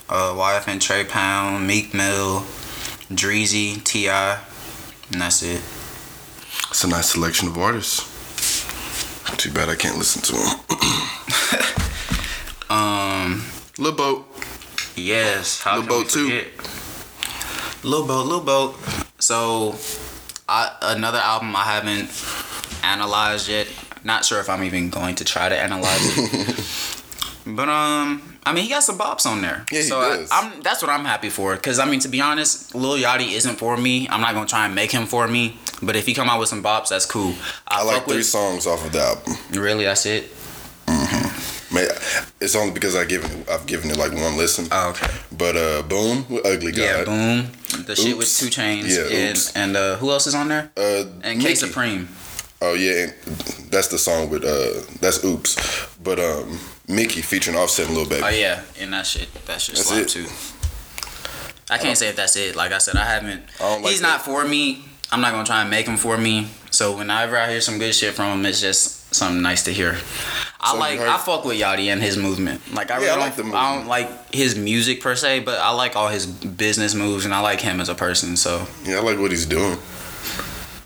[0.10, 2.42] uh, YFN Trae Pound, Meek Mill,
[3.12, 5.62] Dreezy, Ti, and that's it.
[6.70, 8.12] It's a nice selection of artists.
[9.38, 10.60] Too bad I can't listen to him.
[12.74, 13.44] Um,
[13.78, 14.26] Lil Boat.
[14.96, 16.44] Yes, how Lil Boat too.
[17.84, 18.76] Lil Boat, Lil Boat.
[19.20, 19.76] So,
[20.48, 22.10] I another album I haven't
[22.84, 23.68] analyzed yet.
[24.04, 27.44] Not sure if I'm even going to try to analyze it.
[27.56, 29.66] but um, I mean, he got some bops on there.
[29.72, 30.30] Yeah, he so I- does.
[30.32, 31.56] I'm that's what I'm happy for.
[31.58, 34.08] Cause I mean, to be honest, Lil Yachty isn't for me.
[34.10, 35.58] I'm not gonna try and make him for me.
[35.82, 37.34] But if he come out with some bops, that's cool.
[37.68, 39.36] I, I like three with, songs off of the album.
[39.52, 40.30] Really, that's it.
[41.72, 41.88] May-
[42.40, 44.68] It's only because I given I've given it like one listen.
[44.72, 45.08] Oh, okay.
[45.38, 46.82] But uh, boom, with ugly God.
[46.82, 47.52] Yeah, boom.
[47.86, 48.90] The shit with 2 Chainz.
[48.90, 49.56] Yeah, and, Oops.
[49.56, 50.72] and uh, who else is on there?
[50.78, 52.08] Uh, And K Supreme.
[52.62, 53.14] Oh yeah, and
[53.72, 55.88] that's the song with uh, that's Oops.
[56.02, 58.24] But um, Mickey featuring Offset and Lil Baby.
[58.24, 60.28] Oh yeah, and that shit, that shit That's slap too.
[61.70, 62.56] I can't say if that's it.
[62.56, 63.44] Like I said, I haven't.
[63.60, 64.08] I like he's that.
[64.08, 64.86] not for me.
[65.12, 66.48] I'm not gonna try and make him for me.
[66.72, 69.98] So whenever I hear some good shit from him, it's just something nice to hear.
[70.60, 71.00] I like.
[71.00, 72.62] I fuck with Yachty and his movement.
[72.74, 73.54] Like I Yeah, I really like the don't.
[73.56, 77.34] I don't like his music per se, but I like all his business moves, and
[77.34, 78.36] I like him as a person.
[78.38, 79.78] So Yeah, I like what he's doing.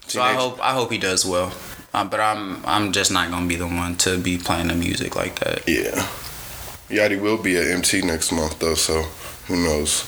[0.08, 1.54] So I hope I hope he does well.
[1.94, 5.16] Uh, but I'm I'm just not gonna be the one to be playing the music
[5.16, 5.68] like that.
[5.68, 6.08] Yeah.
[6.90, 9.04] Yachty will be at MT next month though, so
[9.48, 10.06] who knows?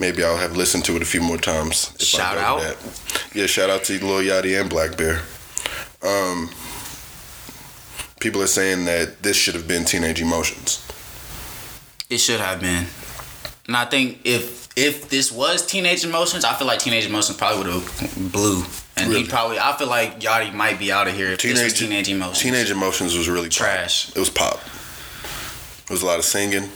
[0.00, 1.92] Maybe I'll have listened to it a few more times.
[1.94, 2.60] if Shout out.
[2.60, 2.76] that.
[3.32, 5.20] Yeah, shout out to Lil Yachty and Black Bear.
[6.02, 6.50] Um,
[8.24, 10.84] people are saying that this should have been Teenage Emotions.
[12.08, 12.86] It should have been.
[13.66, 17.58] And I think if if this was Teenage Emotions, I feel like Teenage Emotions probably
[17.58, 18.64] would have blew.
[18.96, 19.22] And Really?
[19.22, 22.40] he probably I feel like Yachty might be out of here was Teenage Emotions.
[22.40, 23.58] Teenage Emotions was really pop.
[23.58, 24.08] Trash.
[24.16, 24.60] It was pop.
[25.84, 26.70] It was a lot of singing,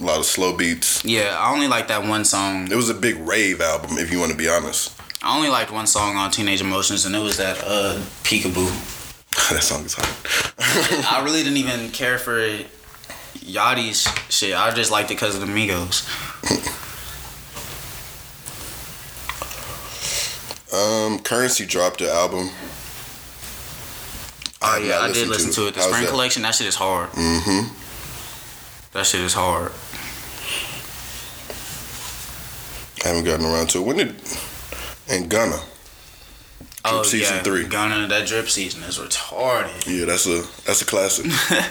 [0.00, 1.04] a lot of slow beats.
[1.04, 2.72] Yeah, I only like that one song.
[2.72, 4.98] It was a big rave album, if you want to be honest.
[5.22, 8.70] I only liked one song on Teenage Emotions, and it was that uh, Peekaboo.
[9.50, 10.53] that song is hot.
[11.08, 12.38] I really didn't even care for
[13.38, 14.56] Yachty's shit.
[14.56, 16.02] I just liked it because of the Migos.
[20.72, 22.50] um, Curren$y dropped the album.
[24.62, 25.74] Oh yeah, I did listen to it.
[25.74, 26.10] The How's Spring that?
[26.10, 27.10] Collection, that shit is hard.
[27.10, 27.72] Mm-hmm.
[28.94, 29.70] That shit is hard.
[33.04, 33.86] I haven't gotten around to it.
[33.86, 34.16] When did
[35.08, 35.30] and
[36.84, 36.98] Gunna?
[36.98, 37.64] oh season yeah, three.
[37.64, 39.86] Gunna, that drip season is retarded.
[39.86, 41.26] Yeah, that's a that's a classic.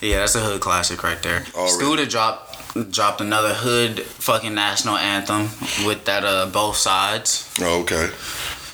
[0.00, 1.44] Yeah, that's a hood classic right there.
[1.54, 1.72] Already.
[1.72, 5.48] Scooter dropped dropped another hood fucking national anthem
[5.86, 8.10] with that uh both sides oh, okay,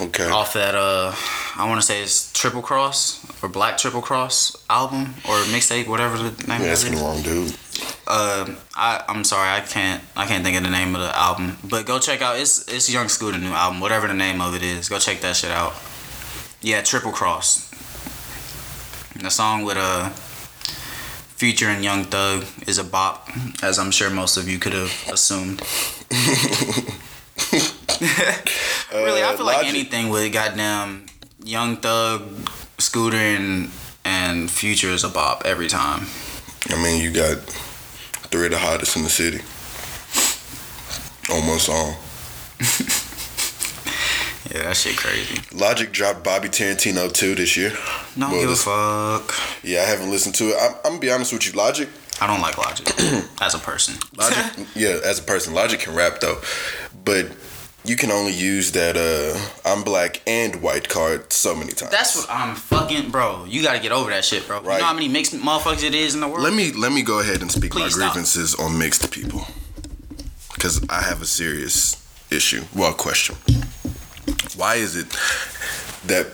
[0.01, 0.29] okay.
[0.29, 1.15] off that uh
[1.55, 6.17] I want to say it's Triple Cross or Black Triple Cross album or mixtape, whatever
[6.17, 6.97] the name You're asking it.
[6.97, 7.55] the wrong dude.
[8.07, 11.59] Uh, I I'm sorry, I can't I can't think of the name of the album,
[11.69, 14.63] but go check out it's it's Young Scooter new album, whatever the name of it
[14.63, 14.89] is.
[14.89, 15.75] Go check that shit out.
[16.63, 17.71] Yeah, Triple Cross.
[19.21, 20.09] The song with uh
[21.37, 23.29] Future and Young Thug is a bop,
[23.63, 25.61] as I'm sure most of you could have assumed.
[28.93, 31.07] really, I Uh, feel like anything with goddamn
[31.45, 32.23] Young Thug,
[32.79, 33.71] Scooter, and
[34.05, 36.07] and Future is a bop every time.
[36.71, 37.39] I mean, you got
[38.31, 39.41] three of the hottest in the city
[41.33, 41.97] on one song.
[44.51, 45.41] Yeah, that shit crazy.
[45.57, 47.71] Logic dropped Bobby Tarantino 2 this year.
[48.19, 49.35] Don't Well, give a fuck.
[49.65, 50.57] Yeah, I haven't listened to it.
[50.61, 51.53] I'm, I'm gonna be honest with you.
[51.53, 51.89] Logic,
[52.21, 52.87] I don't like Logic
[53.41, 53.95] as a person.
[54.15, 56.39] Logic, yeah, as a person, Logic can rap though,
[57.03, 57.29] but
[57.85, 61.91] you can only use that uh, I'm black and white card so many times.
[61.91, 63.45] That's what I'm fucking, bro.
[63.47, 64.61] You gotta get over that shit, bro.
[64.61, 66.43] You know how many mixed motherfuckers it is in the world?
[66.43, 68.13] Let me let me go ahead and speak Please my stop.
[68.13, 69.47] grievances on mixed people,
[70.55, 71.97] because I have a serious
[72.31, 72.63] issue.
[72.75, 73.37] Well, question.
[74.57, 75.09] Why is it
[76.07, 76.27] that?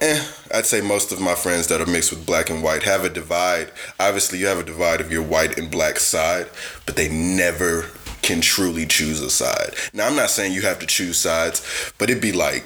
[0.00, 0.20] Eh,
[0.52, 3.08] I'd say most of my friends that are mixed with black and white have a
[3.08, 3.70] divide.
[4.00, 6.48] Obviously, you have a divide of your white and black side,
[6.86, 7.82] but they never
[8.22, 9.74] can truly choose a side.
[9.92, 12.64] Now, I'm not saying you have to choose sides, but it'd be like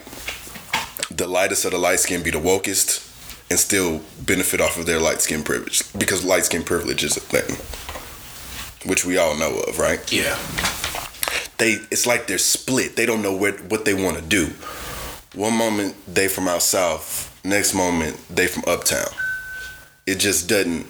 [1.10, 3.02] the lightest of the light skin be the wokest
[3.50, 7.20] and still benefit off of their light skin privilege because light skin privilege is a
[7.20, 7.56] thing,
[8.88, 10.12] which we all know of, right?
[10.12, 10.36] yeah.
[11.58, 12.96] They it's like they're split.
[12.96, 14.50] They don't know what what they want to do.
[15.34, 19.08] One moment they from out south, next moment they from uptown.
[20.06, 20.86] It just doesn't.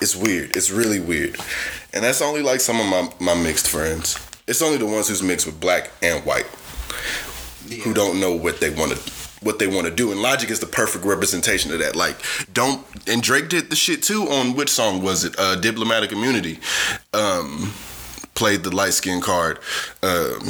[0.00, 0.56] It's weird.
[0.56, 1.36] It's really weird,
[1.92, 4.18] and that's only like some of my my mixed friends.
[4.46, 6.46] It's only the ones who's mixed with black and white
[7.84, 10.12] who don't know what they want to what they want to do.
[10.12, 11.96] And logic is the perfect representation of that.
[11.96, 12.16] Like
[12.52, 15.34] don't and drake did the shit too on which song was it?
[15.38, 16.60] Uh diplomatic immunity.
[17.12, 17.72] Um
[18.34, 19.58] played the light skin card.
[20.02, 20.40] Um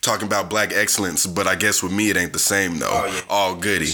[0.00, 3.06] talking about black excellence but i guess with me it ain't the same though Oh,
[3.06, 3.20] yeah.
[3.28, 3.92] all goody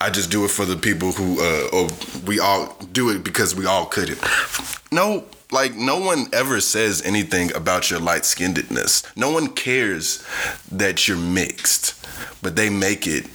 [0.00, 1.88] i just do it for the people who uh or
[2.26, 4.20] we all do it because we all couldn't
[4.92, 10.22] no like no one ever says anything about your light skinnedness no one cares
[10.70, 11.94] that you're mixed
[12.42, 13.26] but they make it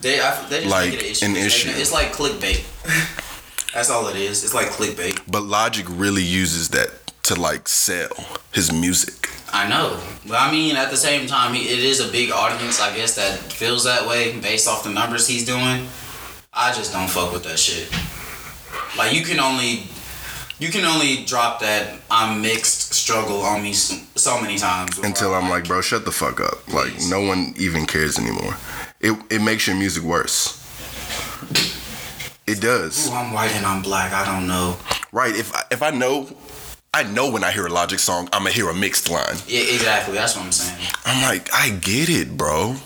[0.00, 1.26] They, I, they just Like, make it an issue.
[1.26, 1.70] an issue.
[1.80, 2.60] It's like clickbait.
[3.74, 4.44] That's all it is.
[4.44, 5.20] It's like clickbait.
[5.30, 6.90] but logic really uses that
[7.22, 8.12] to like sell
[8.52, 12.32] his music I know, but I mean, at the same time, it is a big
[12.32, 12.80] audience.
[12.80, 15.86] I guess that feels that way based off the numbers he's doing.
[16.52, 17.88] I just don't fuck with that shit.
[18.98, 19.84] Like you can only,
[20.58, 25.34] you can only drop that I'm mixed struggle on me so, so many times until
[25.34, 27.10] i'm like bro shut the fuck up like Please.
[27.10, 28.56] no one even cares anymore
[29.00, 30.60] it, it makes your music worse
[32.46, 34.12] it does Ooh, I'm white and I'm black.
[34.12, 34.76] I don't know.
[35.12, 36.28] right if if i know
[36.94, 39.60] i know when i hear a logic song i'm gonna hear a mixed line Yeah,
[39.76, 40.14] exactly.
[40.14, 40.78] That's what I'm saying.
[41.04, 42.76] i'm like i get it bro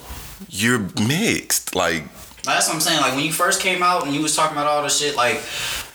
[0.48, 2.02] you're mixed like
[2.44, 3.00] That's what I'm saying.
[3.04, 5.42] Like when you first came out and you was talking about all the shit, like,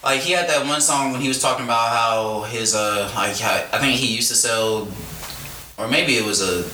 [0.04, 3.42] like he had that one song when he was talking about how his uh, like
[3.42, 4.88] I think he used to sell,
[5.80, 6.70] or maybe it was a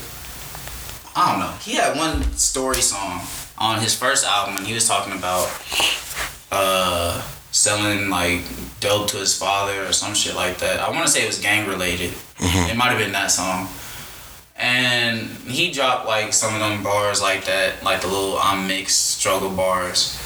[1.16, 1.54] I don't know.
[1.62, 3.22] He had one story song
[3.58, 5.48] on his first album, and he was talking about
[6.52, 7.22] uh
[7.52, 8.42] selling like
[8.80, 10.80] dope to his father or some shit like that.
[10.80, 12.12] I want to say it was gang related.
[12.38, 12.72] Mm-hmm.
[12.72, 13.68] It might have been that song.
[14.56, 19.18] And he dropped like some of them bars like that, like the little I'm mixed
[19.18, 20.18] struggle bars.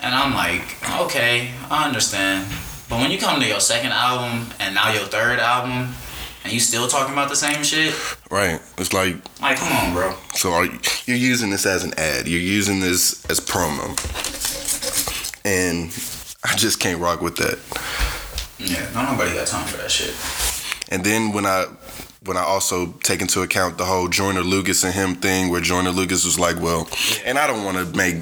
[0.00, 0.62] And I'm like,
[1.02, 2.46] okay, I understand.
[2.88, 5.94] But when you come to your second album and now your third album,
[6.44, 7.92] and you still talking about the same shit,
[8.30, 8.60] Right.
[8.78, 10.14] It's like like, come on, bro.
[10.34, 12.28] so are you, you're using this as an ad.
[12.28, 13.90] You're using this as promo.
[15.44, 15.92] And
[16.46, 17.58] I just can't rock with that.
[18.58, 20.14] Yeah, no nobody got time for that shit.
[20.90, 21.66] And then when I
[22.24, 25.90] when I also take into account the whole Joyner Lucas and him thing, where Joyner
[25.90, 26.88] Lucas was like, "Well,"
[27.24, 28.16] and I don't want to make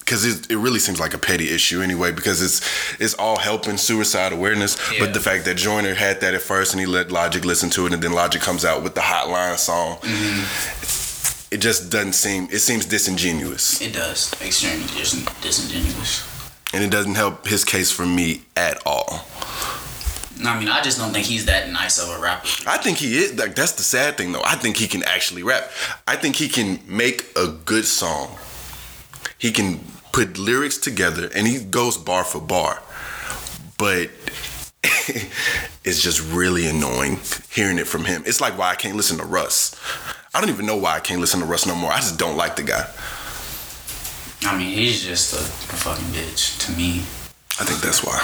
[0.00, 2.60] because it, it really seems like a petty issue anyway because it's
[3.00, 4.76] it's all helping suicide awareness.
[4.92, 5.00] Yeah.
[5.00, 7.86] But the fact that Joyner had that at first and he let Logic listen to
[7.86, 11.54] it, and then Logic comes out with the Hotline song, mm-hmm.
[11.54, 12.48] it just doesn't seem.
[12.50, 14.32] It seems disingenuous, It does.
[14.42, 16.33] Extremely dis- disingenuous.
[16.74, 19.24] And it doesn't help his case for me at all.
[20.44, 22.48] I mean, I just don't think he's that nice of a rapper.
[22.66, 23.38] I think he is.
[23.38, 24.42] Like that's the sad thing, though.
[24.44, 25.70] I think he can actually rap.
[26.08, 28.36] I think he can make a good song.
[29.38, 29.78] He can
[30.12, 32.82] put lyrics together, and he goes bar for bar.
[33.78, 34.10] But
[35.84, 38.24] it's just really annoying hearing it from him.
[38.26, 39.80] It's like why I can't listen to Russ.
[40.34, 41.92] I don't even know why I can't listen to Russ no more.
[41.92, 42.90] I just don't like the guy.
[44.46, 47.00] I mean, he's just a, a fucking bitch to me.
[47.60, 48.18] I think that's why.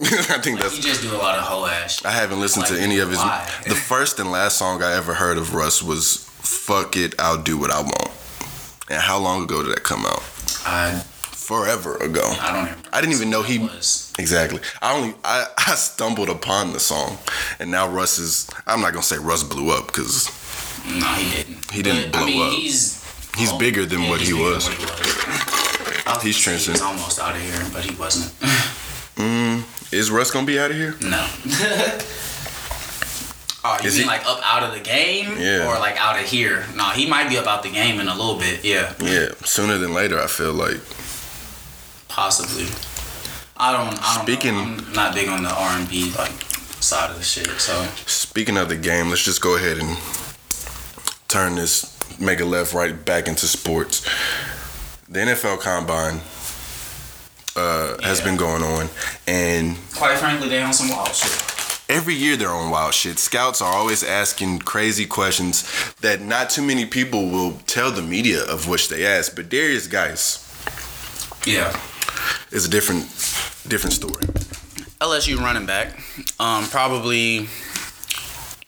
[0.02, 0.76] I think Like, that's.
[0.76, 2.04] he just do a lot of hoe ass.
[2.04, 3.18] I haven't listened to any of his.
[3.18, 3.48] why?
[3.66, 7.58] The first and last song I ever heard of Russ was "Fuck It, I'll Do
[7.58, 8.10] What I Want."
[8.90, 10.22] And how long ago did that come out?
[10.66, 11.02] I
[11.32, 12.22] Forever ago.
[12.40, 12.86] I don't.
[12.94, 14.12] I didn't even know he was.
[14.18, 14.60] exactly.
[14.80, 17.18] I only I, I stumbled upon the song,
[17.58, 18.48] and now Russ is.
[18.66, 20.28] I'm not gonna say Russ blew up because
[20.86, 21.70] No, he didn't.
[21.70, 22.52] He didn't But, I blow mean, up.
[22.54, 22.99] He's
[23.36, 24.68] He's bigger than what he was.
[24.68, 26.22] what he was.
[26.22, 28.32] He's gonna say transcend- He was almost out of here, but he wasn't.
[29.16, 29.62] mm,
[29.92, 30.94] is Russ gonna be out of here?
[31.00, 31.26] no.
[33.62, 35.68] Oh, you Is mean he- like up out of the game, Yeah.
[35.68, 36.64] or like out of here?
[36.76, 38.64] No, he might be up out the game in a little bit.
[38.64, 40.18] Yeah, Yeah, sooner than later.
[40.18, 40.80] I feel like.
[42.08, 42.66] possibly.
[43.58, 43.98] I don't.
[44.02, 44.62] I don't Speaking- know.
[44.86, 46.32] I'm not big on the R and B like
[46.80, 47.48] side of the shit.
[47.60, 49.98] So Speaking of the game, let's just go ahead and
[51.28, 51.84] turn this
[52.18, 54.02] make a left right back into sports.
[55.08, 56.20] The NFL Combine
[57.56, 58.88] uh, has been going on,
[59.26, 61.80] and quite frankly, they on some wild shit.
[61.88, 63.18] every year they're on wild shit.
[63.18, 65.64] Scouts are always asking crazy questions
[66.00, 69.34] that not too many people will tell the media of which they ask.
[69.34, 70.46] But Derrius Guice,
[71.44, 71.76] Yeah.
[72.52, 73.04] is a different
[73.68, 74.24] different story.
[75.00, 75.98] LSU running back.
[76.38, 77.48] Um, probably.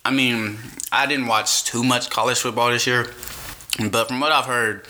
[0.04, 0.58] I mean,
[0.90, 3.04] I didn't watch too much college football this year,
[3.90, 4.86] but from what I've heard,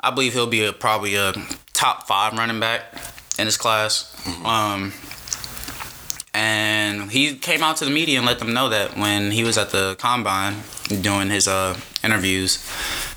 [0.00, 1.32] I believe he'll be a probably a
[1.72, 2.82] top five running back
[3.38, 4.14] in his class.
[4.44, 4.92] Um,
[6.32, 9.56] and he came out to the media and let them know that when he was
[9.56, 10.56] at the combine
[11.00, 12.64] doing his uh, interviews,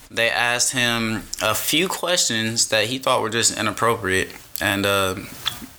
[0.10, 5.16] they asked him a few questions that he thought were just inappropriate, and uh,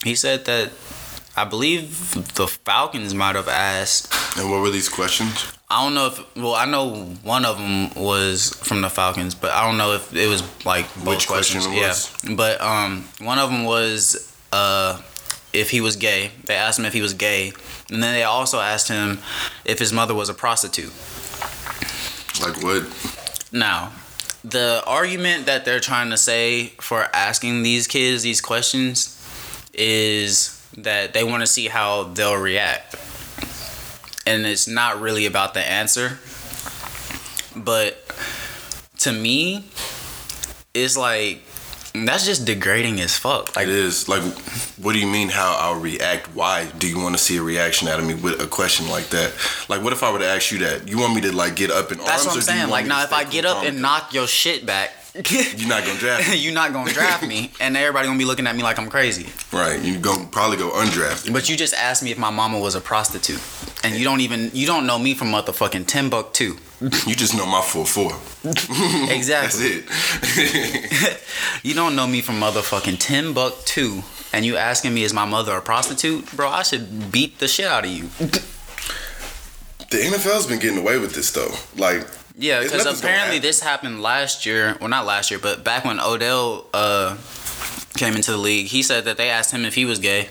[0.05, 0.71] he said that
[1.37, 4.14] I believe the Falcons might have asked.
[4.37, 5.53] And what were these questions?
[5.70, 9.52] I don't know if well, I know one of them was from the Falcons, but
[9.52, 11.66] I don't know if it was like both Which question questions.
[11.66, 12.24] it was?
[12.24, 15.00] Yeah, but um, one of them was uh,
[15.52, 16.33] if he was gay.
[16.44, 17.52] They asked him if he was gay,
[17.88, 19.20] and then they also asked him
[19.64, 20.92] if his mother was a prostitute.
[22.40, 22.88] Like what?
[23.52, 23.92] Now,
[24.42, 29.16] the argument that they're trying to say for asking these kids these questions
[29.72, 32.96] is that they want to see how they'll react.
[34.26, 36.18] And it's not really about the answer.
[37.56, 38.04] But
[38.98, 39.64] to me,
[40.74, 41.42] it's like
[41.92, 43.56] that's just degrading as fuck.
[43.56, 44.22] Like It is like,
[44.78, 45.28] what do you mean?
[45.28, 46.35] How I'll react?
[46.35, 49.09] Why do you want to see a reaction out of me with a question like
[49.09, 49.33] that?
[49.68, 50.88] Like, what if I were to ask you that?
[50.88, 52.00] You want me to like get up and?
[52.00, 52.26] that's arms?
[52.26, 52.70] what I'm or do you saying.
[52.70, 54.92] Like now if I get up and knock your shit back,
[55.57, 58.46] you're not gonna draft me, you're not gonna draft me, and everybody gonna be looking
[58.46, 59.27] at me like I'm crazy.
[59.53, 59.81] right?
[59.83, 61.33] You gonna probably go undrafted.
[61.33, 63.43] But you just asked me if my mama was a prostitute,
[63.82, 66.57] and you don't even you don't know me from motherfucking Timbuktu.
[66.80, 68.12] You just know my full four.
[69.12, 69.80] exactly.
[69.80, 71.20] That's it.
[71.62, 75.61] you don't know me from motherfucking Timbuktu, and you asking me is my mother a
[75.61, 76.49] prostitute, bro?
[76.49, 78.05] I should beat the shit out of you.
[79.91, 81.53] the NFL's been getting away with this though.
[81.76, 82.07] Like,
[82.41, 84.76] Yeah, because apparently this happened last year.
[84.80, 87.16] Well, not last year, but back when Odell uh,
[87.97, 90.30] came into the league, he said that they asked him if he was gay.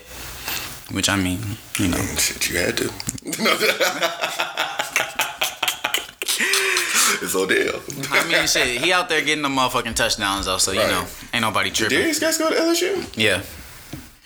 [0.90, 1.38] Which I mean,
[1.78, 2.90] you know, shit, you had to.
[7.22, 7.80] it's Odell.
[8.10, 10.90] I mean, shit, he out there getting the motherfucking touchdowns though, so you Right.
[10.90, 11.98] know, ain't nobody tripping.
[11.98, 13.06] Did Derrius Guice go to LSU?
[13.16, 13.42] Yeah,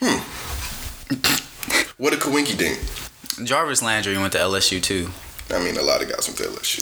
[0.01, 0.19] Hmm.
[1.97, 2.79] What a coinky dink.
[3.47, 5.09] Jarvis Landry went to LSU too.
[5.53, 6.81] I mean, a lot of guys went to LSU.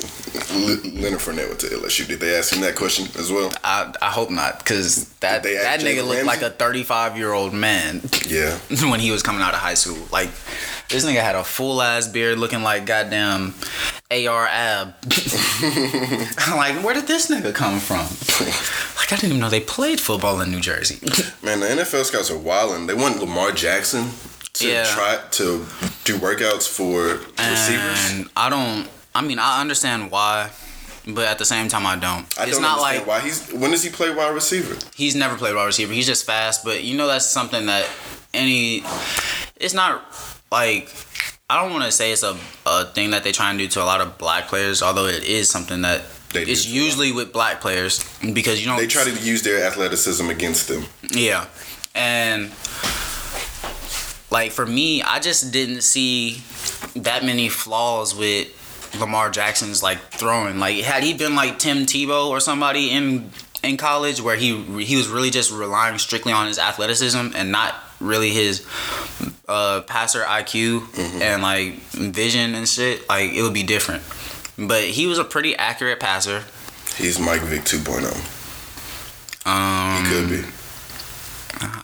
[0.96, 2.08] Le- Leonard Fournette went to LSU.
[2.08, 3.52] Did they ask him that question as well?
[3.64, 7.54] I I hope not, cause that that nigga Jalen looked like a 35 year old
[7.54, 8.58] man Yeah.
[8.90, 9.98] when he was coming out of high school.
[10.12, 10.30] Like
[10.90, 13.54] this nigga had a full ass beard, looking like goddamn
[14.12, 14.94] AR ab.
[16.50, 18.06] Like, where did this nigga come from?
[19.04, 20.98] Like I didn't even know they played football in New Jersey.
[21.44, 22.88] Man, the NFL scouts are wilding.
[22.88, 24.12] They want Lamar Jackson
[24.54, 24.86] to Yeah.
[24.86, 25.66] try to
[26.04, 28.12] do workouts for receivers.
[28.12, 28.88] And I don't.
[29.16, 30.50] I mean, I understand why,
[31.08, 32.26] but at the same time, I don't.
[32.38, 33.52] I it's don't not like why he's.
[33.52, 34.76] When does he play wide receiver?
[34.96, 35.94] he's never played wide receiver.
[35.94, 37.88] He's just fast, but you know that's something that
[38.34, 38.84] any.
[39.56, 40.04] It's not
[40.52, 40.90] like
[41.50, 43.84] I don't want to say it's a, a thing that they try and do to
[43.84, 47.62] a lot of black players, although it is something that They it's usually with black
[47.62, 48.78] players because you don't.
[48.78, 50.86] They try to use their athleticism against them.
[51.12, 51.46] Yeah.
[51.96, 52.52] And
[54.34, 56.42] like for me, I just didn't see
[56.96, 58.50] that many flaws with
[59.00, 60.58] Lamar Jackson's like throwing.
[60.58, 63.30] Like had he been like Tim Tebow or somebody in
[63.62, 67.76] in college where he he was really just relying strictly on his athleticism and not
[68.00, 68.66] really his
[69.48, 74.02] uh passer IQ and like vision and shit, like it would be different.
[74.58, 76.44] But he was a pretty accurate passer.
[76.98, 78.10] He's Mike Vick 2.0.
[79.46, 80.44] Um He could be.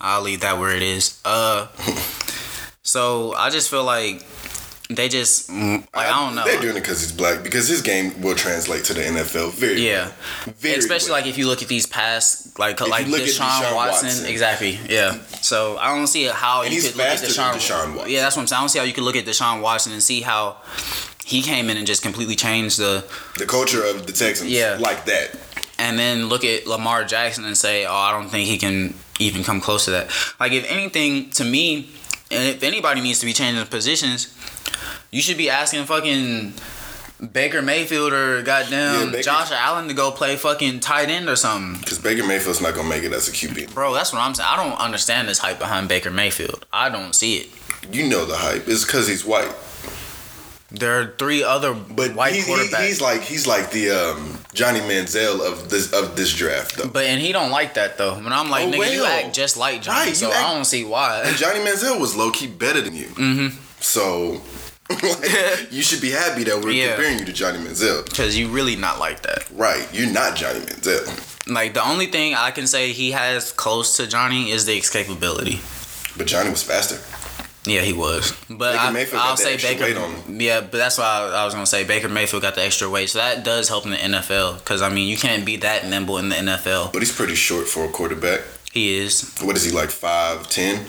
[0.02, 1.20] I'll leave that where it is.
[1.24, 1.68] Uh,
[2.94, 4.16] so I just feel like
[4.90, 6.44] they just like I don't know.
[6.46, 7.44] They're doing it because he's black.
[7.44, 10.12] Because his game will translate to the NFL very Yeah.
[10.58, 11.20] Very especially well.
[11.22, 14.26] like if you look at these past like like you look Deshaun, Deshaun Watson, Watson.
[14.26, 14.80] exactly.
[14.90, 15.20] Yeah.
[15.42, 17.54] So I don't see how And you he's could look at Deshaun.
[17.54, 18.12] Deshaun Watson.
[18.12, 18.58] Yeah, that's what I'm saying.
[18.58, 20.58] I don't see how you could look at Deshaun Watson and see how
[21.24, 23.06] he came in and just completely changed the
[23.38, 24.50] the culture of the Texans.
[24.50, 24.78] Yeah.
[24.80, 25.28] like that.
[25.78, 29.44] and then look at Lamar Jackson and say, "Oh, I don't think he can even
[29.44, 30.06] come close to that."
[30.40, 31.92] Like, if anything, to me,
[32.32, 34.34] and if anybody needs to be changing positions,
[35.12, 36.54] you should be asking fucking
[37.34, 41.36] Baker Mayfield or goddamn Yeah, Baker- Josh Allen to go play fucking tight end or
[41.36, 41.80] something.
[41.82, 43.74] Because Baker Mayfield's not gonna make it as a QB.
[43.74, 44.48] Bro, that's what I'm saying.
[44.50, 46.66] I don't understand this hype behind Baker Mayfield.
[46.72, 47.50] I don't see it.
[47.92, 48.68] You know the hype.
[48.68, 49.52] It's because he's white.
[50.72, 52.86] There are three other But white he- he- quarterbacks.
[52.86, 56.88] he's like he's like the um, Johnny Manziel of this of this draft though.
[56.88, 58.16] but and he don't like that though.
[58.16, 60.66] When I'm like, Oh, nigga, you act just like Johnny, Right, so act- I don't
[60.66, 61.24] see why.
[61.26, 63.08] And Johnny Manziel was low key better than you.
[63.08, 63.58] Mm-hmm.
[63.80, 64.42] So
[64.90, 66.90] like, you should be happy that we're Yeah.
[66.96, 68.06] comparing you to Johnny Manziel.
[68.06, 69.50] Because you really not like that.
[69.52, 71.08] Right, you're not Johnny Manziel.
[71.48, 75.62] Like the only thing I can say he has close to Johnny is the escapability.
[76.16, 76.98] But Johnny was faster.
[77.66, 78.32] Yeah, he was.
[78.50, 80.32] But Baker I, Mayfield I'll got that say Baker.
[80.32, 83.10] Yeah, but that's why I, I was gonna say Baker Mayfield got the extra weight,
[83.10, 84.60] so that does help in the NFL.
[84.60, 86.94] Because I mean, you can't be that nimble in the NFL.
[86.94, 88.42] But he's pretty short for a quarterback.
[88.72, 89.90] He is What is he like?
[89.90, 90.86] Five ten?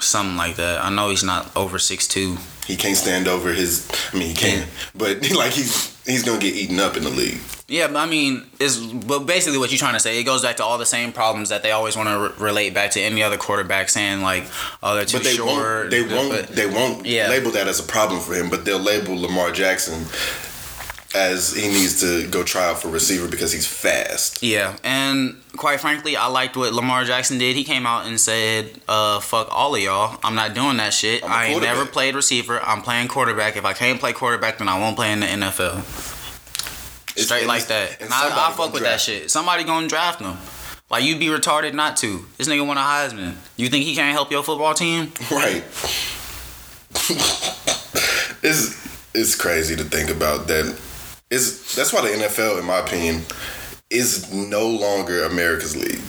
[0.00, 0.84] something like that.
[0.84, 2.36] I know he's not over six two.
[2.66, 3.90] He can't stand over his.
[4.12, 7.40] I mean, he can, but like he's he's gonna get eaten up in the league.
[7.68, 10.18] Yeah, but I mean, is but basically what you're trying to say.
[10.18, 12.72] It goes back to all the same problems that they always want to re- relate
[12.72, 14.44] back to any other quarterback, saying like,
[14.82, 15.48] oh, they're too But they short.
[15.50, 15.90] won't.
[15.90, 16.30] They won't.
[16.30, 17.28] but- they won't Yeah.
[17.28, 18.48] label that as a problem for him.
[18.48, 20.06] But they'll label Lamar Jackson
[21.14, 24.42] as he needs to go try out for receiver because he's fast.
[24.42, 27.56] Yeah, and quite frankly, I liked what Lamar Jackson did.
[27.56, 30.18] He came out and said, uh, "Fuck all of y'all.
[30.22, 31.22] I'm not doing that shit.
[31.24, 32.62] I ain't never played receiver.
[32.62, 33.56] I'm playing quarterback.
[33.56, 35.82] If I can't play quarterback, then I won't play in the NFL.
[37.18, 38.00] Straight like that.
[38.00, 39.30] and I, I fuck with that shit.
[39.30, 40.36] Somebody gonna draft him.
[40.90, 42.24] Like you'd be retarded not to.
[42.38, 43.34] This nigga won a Heisman.
[43.56, 45.12] You think he can't help your football team?
[45.30, 45.62] Right.
[48.42, 50.78] it's it's crazy to think about that.
[51.30, 53.22] Is that's why the NFL, in my opinion,
[53.90, 56.00] is no longer America's league.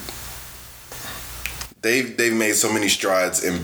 [1.82, 3.60] They've they've made so many strides and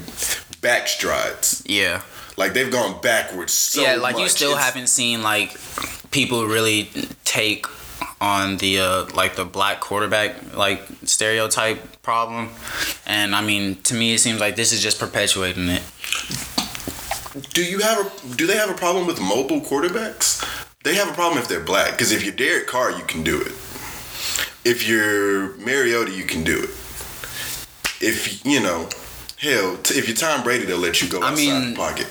[0.60, 1.62] back strides.
[1.66, 2.02] Yeah.
[2.36, 5.56] Like they've gone backwards so yeah, like you still It's- haven't seen like
[6.10, 6.90] people really
[7.24, 7.66] take
[8.20, 12.50] on the uh like the black quarterback like stereotype problem.
[13.06, 15.82] And I mean, to me it seems like this is just perpetuating it.
[17.52, 20.44] Do you have a do they have a problem with mobile quarterbacks?
[20.84, 21.92] They have a problem if they're black.
[21.92, 23.52] Because if you're Derek Carr, you can do it.
[24.64, 26.70] If you're Mariota, you can do it.
[28.00, 28.88] If you know,
[29.46, 32.06] hell, t- if you're Tom Brady, they'll let you go I outside mean, the pocket.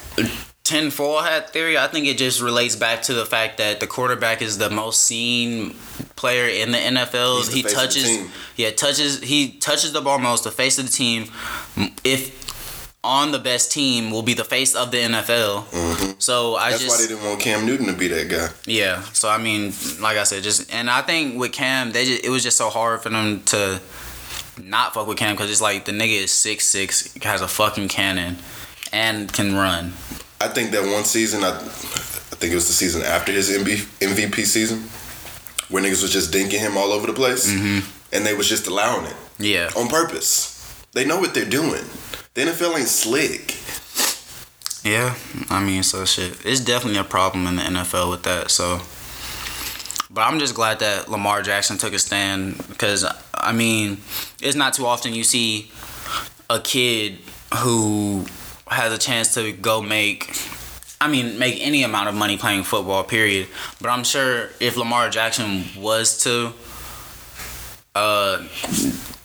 [0.64, 3.88] 10 4 hat theory, I think it just relates back to the fact that the
[3.88, 5.76] quarterback is the most seen
[6.16, 7.46] player in the NFL.
[7.46, 10.80] The he face of the touches yeah, touches he touches the ball most, the face
[10.80, 11.26] of the team.
[12.04, 12.44] If
[13.04, 15.66] on the best team will be the face of the NFL.
[15.66, 16.12] Mm-hmm.
[16.18, 18.50] So I That's just why they didn't want Cam Newton to be that guy.
[18.66, 19.04] yeah.
[19.14, 19.72] So I mean,
[20.02, 22.70] like I said, just and I think with Cam, they just it was just so
[22.70, 23.80] hard for them to
[24.62, 27.88] not fuck with Cam because it's like the nigga is six six, has a fucking
[27.88, 28.38] cannon,
[28.94, 29.94] and can run.
[30.42, 34.46] I think that one season, I, I think it was the season after his MVP
[34.46, 34.80] season,
[35.70, 37.80] where niggas was just dinking him all over the place, mm-hmm.
[38.14, 39.70] and they was just allowing it Yeah.
[39.78, 40.52] on purpose.
[40.94, 41.84] They know what they're doing.
[42.34, 43.56] The NFL ain't slick.
[44.84, 45.16] Yeah,
[45.50, 46.46] I mean, so shit.
[46.46, 48.52] It's definitely a problem in the NFL with that.
[48.52, 48.82] So,
[50.10, 53.98] but I'm just glad that Lamar Jackson took a stand because I mean,
[54.42, 55.72] it's not too often you see
[56.50, 57.20] a kid
[57.58, 58.26] who
[58.68, 60.36] has a chance to go make.
[61.02, 63.04] I mean, make any amount of money playing football.
[63.04, 63.48] Period.
[63.82, 66.54] But I'm sure if Lamar Jackson was to
[67.94, 68.44] uh,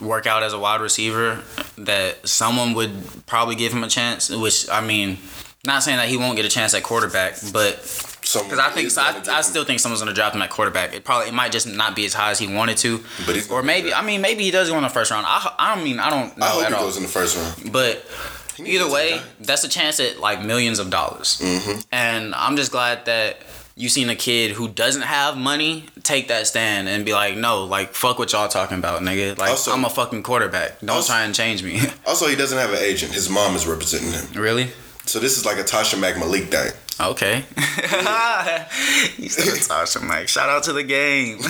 [0.01, 1.43] work out as a wide receiver,
[1.78, 2.93] that someone would
[3.26, 4.31] probably give him a chance.
[4.31, 5.18] Which I mean,
[5.64, 7.78] not saying that he won't get a chance at quarterback, but
[8.31, 10.95] Someone because I think so I, I still think someone's gonna draft him at quarterback.
[10.95, 13.62] It probably it might just not be as high as he wanted to, But or
[13.62, 15.26] maybe I mean maybe he does go in the first round.
[15.28, 16.81] I I don't mean I don't know I hope he all.
[16.85, 17.72] goes in the first round.
[17.72, 18.05] But
[18.59, 21.41] either way, that's a chance at like millions of dollars.
[21.43, 21.85] Mhm.
[21.93, 23.39] And I'm just glad that
[23.76, 27.64] you seen a kid who doesn't have money take that stand and be like, no,
[27.64, 29.39] like fuck what y'all talking about, nigga.
[29.39, 30.81] Like Also- I'm a fucking quarterback.
[30.81, 31.81] Don't Also- try and change me.
[32.07, 33.12] Also, he doesn't have an agent.
[33.12, 34.26] His mom is representing him.
[34.35, 34.70] really?
[35.11, 36.72] So this is like a Tasha McMalik thing.
[37.00, 37.38] Okay.
[39.18, 40.28] you said Tasha Mike.
[40.28, 41.40] Shout out to the game.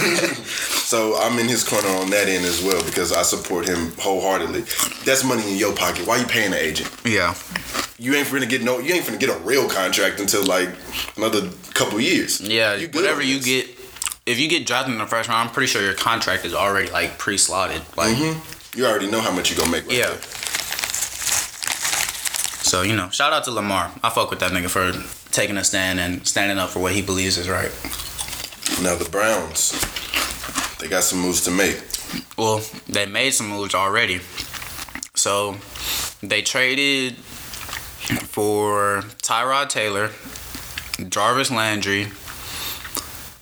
[0.90, 4.62] So I'm in his corner on that end as well because I support him wholeheartedly.
[5.04, 6.04] That's money in your pocket.
[6.04, 6.90] Why you paying the agent?
[7.04, 7.34] yeah.
[7.96, 8.80] You ain't finna get no.
[8.80, 10.68] You ain't finna get a real contract until like
[11.16, 12.40] another couple years.
[12.40, 12.74] Yeah.
[12.74, 13.68] You whatever you get.
[14.26, 16.90] If you get drafted in the first round, I'm pretty sure your contract is already
[16.90, 17.82] like pre-slotted.
[17.96, 18.78] Like, mm-hmm.
[18.78, 19.86] You already know how much you gonna make.
[19.86, 20.08] Right Yeah.
[20.08, 20.18] there.
[22.62, 23.90] So you know, shout out to Lamar.
[24.02, 24.92] I fuck with that nigga for
[25.30, 27.70] taking a stand and standing up for what he believes is right.
[28.82, 29.72] Now the Browns,
[30.78, 31.82] they got some moves to make.
[32.36, 34.20] Well, they made some moves already.
[35.14, 35.56] So
[36.22, 40.10] they traded for Tyrod Taylor,
[41.08, 42.08] Jarvis Landry.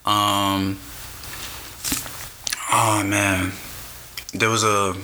[0.04, 0.78] Um.
[2.70, 3.52] Oh man,
[4.32, 4.94] there was a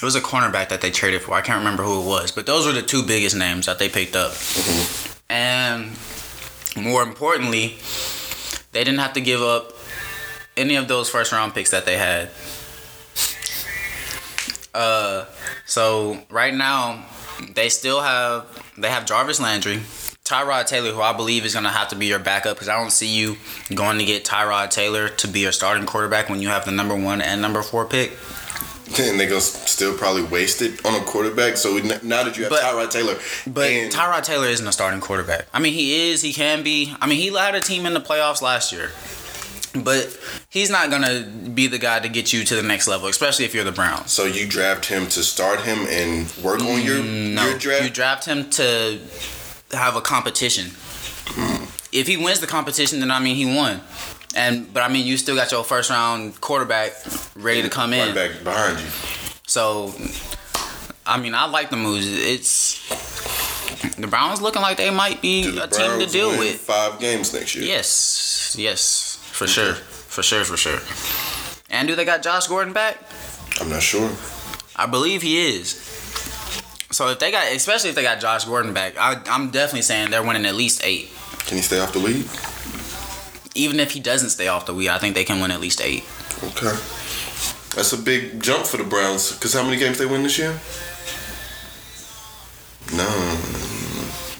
[0.00, 1.34] it was a cornerback that they traded for.
[1.34, 3.88] I can't remember who it was, but those were the two biggest names that they
[3.88, 4.32] picked up.
[5.28, 5.90] And
[6.76, 7.78] more importantly,
[8.72, 9.72] they didn't have to give up
[10.56, 12.30] any of those first round picks that they had.
[14.72, 15.24] Uh,
[15.66, 17.04] so right now
[17.54, 18.46] they still have
[18.76, 19.78] they have Jarvis Landry,
[20.24, 22.92] Tyrod Taylor, who I believe is gonna have to be your backup because I don't
[22.92, 23.36] see you
[23.74, 26.94] going to get Tyrod Taylor to be your starting quarterback when you have the number
[26.94, 28.12] one and number four pick.
[28.98, 31.56] And they gonna still probably waste it on a quarterback.
[31.56, 33.16] So n- now that you have But- Tyrod Taylor,
[33.46, 35.46] But and Tyrod Taylor isn't a starting quarterback.
[35.52, 36.22] I mean, he is.
[36.22, 36.94] He can be.
[37.00, 38.90] I mean, he led a team in the playoffs last year.
[39.74, 40.18] But
[40.48, 41.20] he's not gonna
[41.54, 44.10] be the guy to get you to the next level, especially if you're the Browns.
[44.10, 47.84] so you draft him to start him and work on your Mm, No, your draft.
[47.84, 48.98] you draft him to
[49.72, 50.72] have a competition.
[51.92, 53.80] If he wins the competition, then I mean he won.
[54.34, 56.92] And but I mean you still got your first round quarterback
[57.36, 58.14] ready to come in.
[58.14, 58.86] Right back behind you.
[59.46, 59.94] So
[61.06, 62.06] I mean I like the moves.
[62.06, 62.78] It's
[63.96, 66.60] the Browns looking like they might be a team to deal win with.
[66.60, 67.64] five games next year?
[67.64, 70.80] Yes, yes, for sure, for sure, for sure.
[71.70, 72.98] And do they got Josh Gordon back?
[73.60, 74.10] I'm not sure.
[74.76, 75.74] I believe he is.
[76.90, 80.10] So if they got, especially if they got Josh Gordon back, I, I'm definitely saying
[80.10, 81.10] they're winning at least eight.
[81.46, 82.24] Can he stay off the lead?
[83.58, 85.80] Even if he doesn't stay off the weed, I think they can win at least
[85.80, 86.04] eight.
[86.42, 86.76] Okay.
[87.74, 89.32] That's a big jump for the Browns.
[89.32, 90.58] Because how many games they win this year?
[92.96, 93.38] No.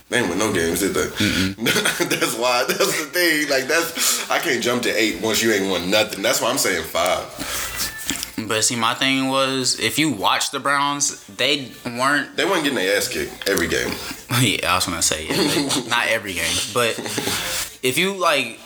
[0.08, 1.08] They ain't win no games, did they?
[2.04, 2.64] that's why.
[2.66, 3.48] That's the thing.
[3.50, 4.30] Like, that's.
[4.30, 6.22] I can't jump to eight once you ain't won nothing.
[6.22, 7.26] That's why I'm saying five.
[8.46, 12.36] But see, my thing was, if you watch the Browns, they weren't.
[12.36, 13.92] They weren't getting their ass kicked every game.
[14.40, 16.98] Yeah, I was gonna say, yeah, not every game, but
[17.82, 18.60] if you like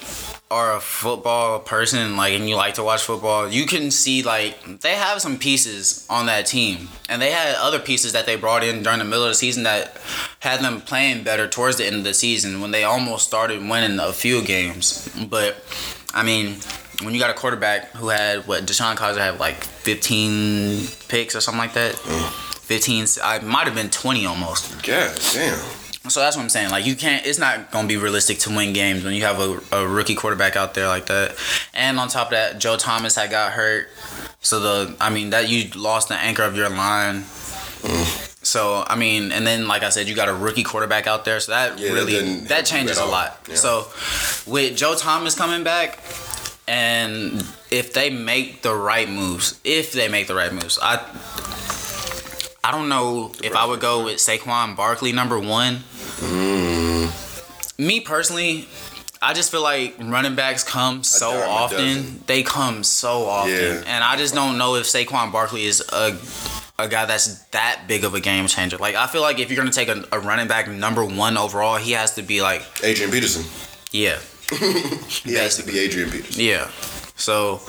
[0.52, 4.80] are a football person, like, and you like to watch football, you can see like
[4.80, 8.62] they have some pieces on that team, and they had other pieces that they brought
[8.62, 9.96] in during the middle of the season that
[10.40, 13.98] had them playing better towards the end of the season when they almost started winning
[13.98, 15.08] a few games.
[15.28, 15.56] But
[16.12, 16.56] I mean,
[17.02, 21.40] when you got a quarterback who had what DeShone Kizer had like 15 picks or
[21.40, 21.94] something like that.
[21.94, 22.48] Mm.
[22.62, 24.82] 15, I might have been 20 almost.
[24.82, 25.81] God damn.
[26.08, 26.70] So that's what I'm saying.
[26.70, 27.24] Like you can't.
[27.24, 30.56] It's not gonna be realistic to win games when you have a, a rookie quarterback
[30.56, 31.36] out there like that.
[31.74, 33.88] And on top of that, Joe Thomas had got hurt.
[34.40, 37.22] So the I mean that you lost the anchor of your line.
[38.42, 41.38] So I mean, and then like I said, you got a rookie quarterback out there,
[41.38, 43.38] so that Yeah, really didn't that changes a lot.
[43.48, 43.54] Yeah.
[43.54, 43.86] So
[44.50, 46.00] with Joe Thomas coming back,
[46.66, 50.98] and if they make the right moves, if they make the right moves, I
[52.64, 55.80] I don't know if I would go with Saquon Barkley number one.
[56.22, 57.78] Mm.
[57.78, 58.68] Me personally.
[59.24, 62.24] I just feel like running backs come so often.
[62.26, 63.82] They come so often, Yeah.
[63.86, 66.16] and I just don't know if Saquon Barkley is a
[66.78, 68.78] a guy that's that big of a game changer.
[68.78, 71.76] Like I feel like if you're gonna take a, a running back number one overall,
[71.76, 73.44] he has to be like, Adrian Peterson.
[73.92, 74.18] yeah,
[75.08, 76.42] He has to be Adrian Peterson.
[76.42, 76.68] yeah.
[77.14, 77.60] So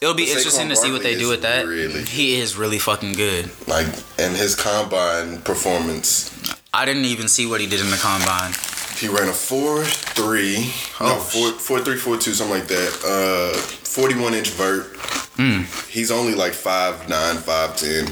[0.00, 1.64] it'll be But interesting Saquon to see what they do with that.
[1.66, 3.50] really- he is really fucking good.
[3.68, 3.86] Like,
[4.18, 6.30] and his combine performance,
[6.74, 8.52] I didn't even see what he did in the combine.
[8.98, 12.92] he ran a four three, no, Oh, four four three four two, something like that.
[13.04, 14.96] Uh, forty one inch vert.
[15.36, 15.62] Hmm.
[15.90, 18.08] He's only like five nine, five ten.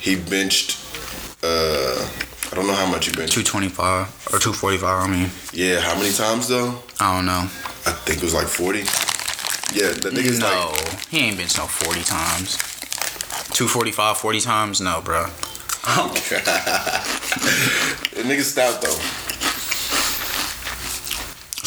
[0.00, 0.78] He benched.
[1.44, 2.08] Uh,
[2.50, 3.34] I don't know how much he benched.
[3.34, 5.08] Two twenty five or two forty five.
[5.08, 6.82] I mean, Yeah, how many times though?
[7.00, 7.42] I don't know.
[7.86, 8.80] I think it was like forty.
[9.74, 12.56] Yeah, the nigga's no, like he ain't been no forty times.
[13.52, 14.80] 245, 40 times?
[14.82, 15.26] No, bro.
[15.86, 16.40] The
[18.24, 18.98] nigga's stout though.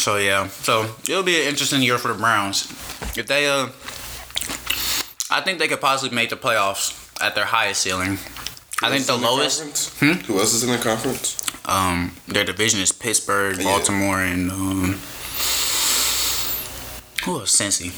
[0.00, 2.70] So yeah, so it'll be an interesting year for the Browns.
[3.16, 3.68] If they, uh,
[5.30, 8.18] I think they could possibly make the playoffs at their highest ceiling.
[8.82, 9.60] I think the lowest,
[10.00, 10.26] the conference?
[10.26, 11.36] Who else is in the conference?
[11.66, 13.64] um, their division is Pittsburgh, Yeah.
[13.64, 15.00] Baltimore, and um,
[17.24, 17.54] who else?
[17.60, 17.92] Cincy.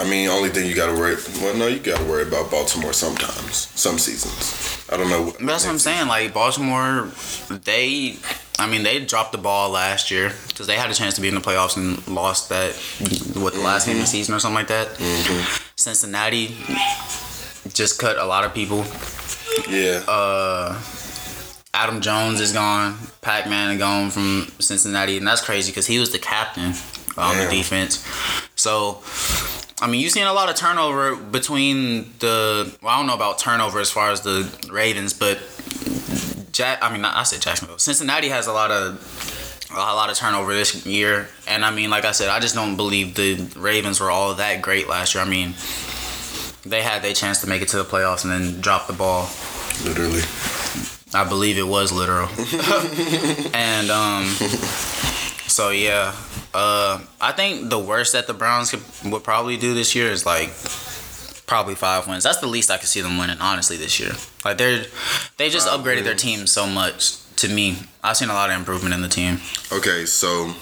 [0.00, 1.16] I mean, only thing you gotta worry.
[1.40, 4.86] Well, no, you gotta worry about Baltimore sometimes, some seasons.
[4.90, 5.26] I don't know.
[5.38, 6.08] But that's what I'm saying.
[6.08, 7.10] Like Baltimore,
[7.64, 8.16] they,
[8.58, 11.28] I mean, they dropped the ball last year because they had a chance to be
[11.28, 12.74] in the playoffs and lost that
[13.36, 14.10] what the last game of the mm-hmm.
[14.10, 14.88] season or something like that.
[14.88, 15.66] Mm-hmm.
[15.76, 16.56] Cincinnati
[17.74, 18.84] just cut a lot of people.
[19.68, 20.80] Yeah, Uh,
[21.74, 22.96] Adam Jones is gone.
[23.20, 26.72] Pac Man is gone from Cincinnati, and that's crazy because he was the captain
[27.16, 28.04] um, on the defense.
[28.56, 29.02] So,
[29.82, 32.76] I mean, you've seen a lot of turnover between the.
[32.82, 35.38] Well, I don't know about turnover as far as the Ravens, but
[36.52, 36.78] Jack.
[36.82, 37.78] I mean, I said Jacksonville.
[37.78, 39.26] Cincinnati has a lot of.
[39.72, 42.74] A lot of turnover this year, and I mean, like I said, I just don't
[42.74, 45.22] believe the Ravens were all that great last year.
[45.22, 45.54] I mean,
[46.64, 49.28] they had their chance to make it to the playoffs and then drop the ball.
[49.84, 50.22] literally.
[51.14, 52.28] I believe it was literal.
[53.54, 54.24] and um
[55.46, 56.14] so yeah.
[56.54, 58.82] Uh I think the worst that the Browns could
[59.12, 60.50] would probably do this year is like
[61.46, 62.22] probably five wins.
[62.24, 64.12] That's the least I could see them winning, honestly, this year.
[64.44, 64.84] Like they're
[65.36, 67.78] they just Five upgraded their team so much to me.
[68.02, 69.40] I've seen a lot of improvement in the team.
[69.72, 70.54] Okay, so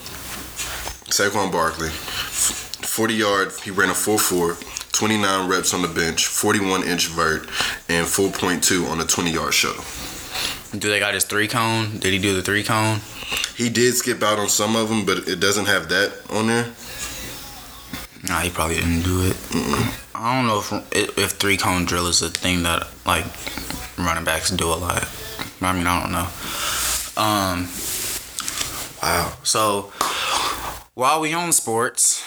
[1.10, 4.56] Saquon Barkley, f- 40 yard, he ran a 4 4,
[4.92, 7.42] 29 reps on the bench, 41 inch vert,
[7.88, 9.84] and 4.2 on the 20 yard shuttle.
[10.78, 11.98] Do they got his three cone?
[11.98, 13.00] Did he do the three cone?
[13.56, 16.66] He did skip out on some of them, but it doesn't have that on there.
[18.28, 19.36] Nah, he probably didn't do it.
[20.14, 20.58] I don't know
[20.92, 23.24] if if three cone drill is a thing that like
[23.96, 25.08] running backs do a lot.
[25.60, 26.28] I mean, I don't know.
[27.16, 27.68] Um,
[29.02, 29.32] wow.
[29.42, 29.92] So
[30.94, 32.24] while we on sports,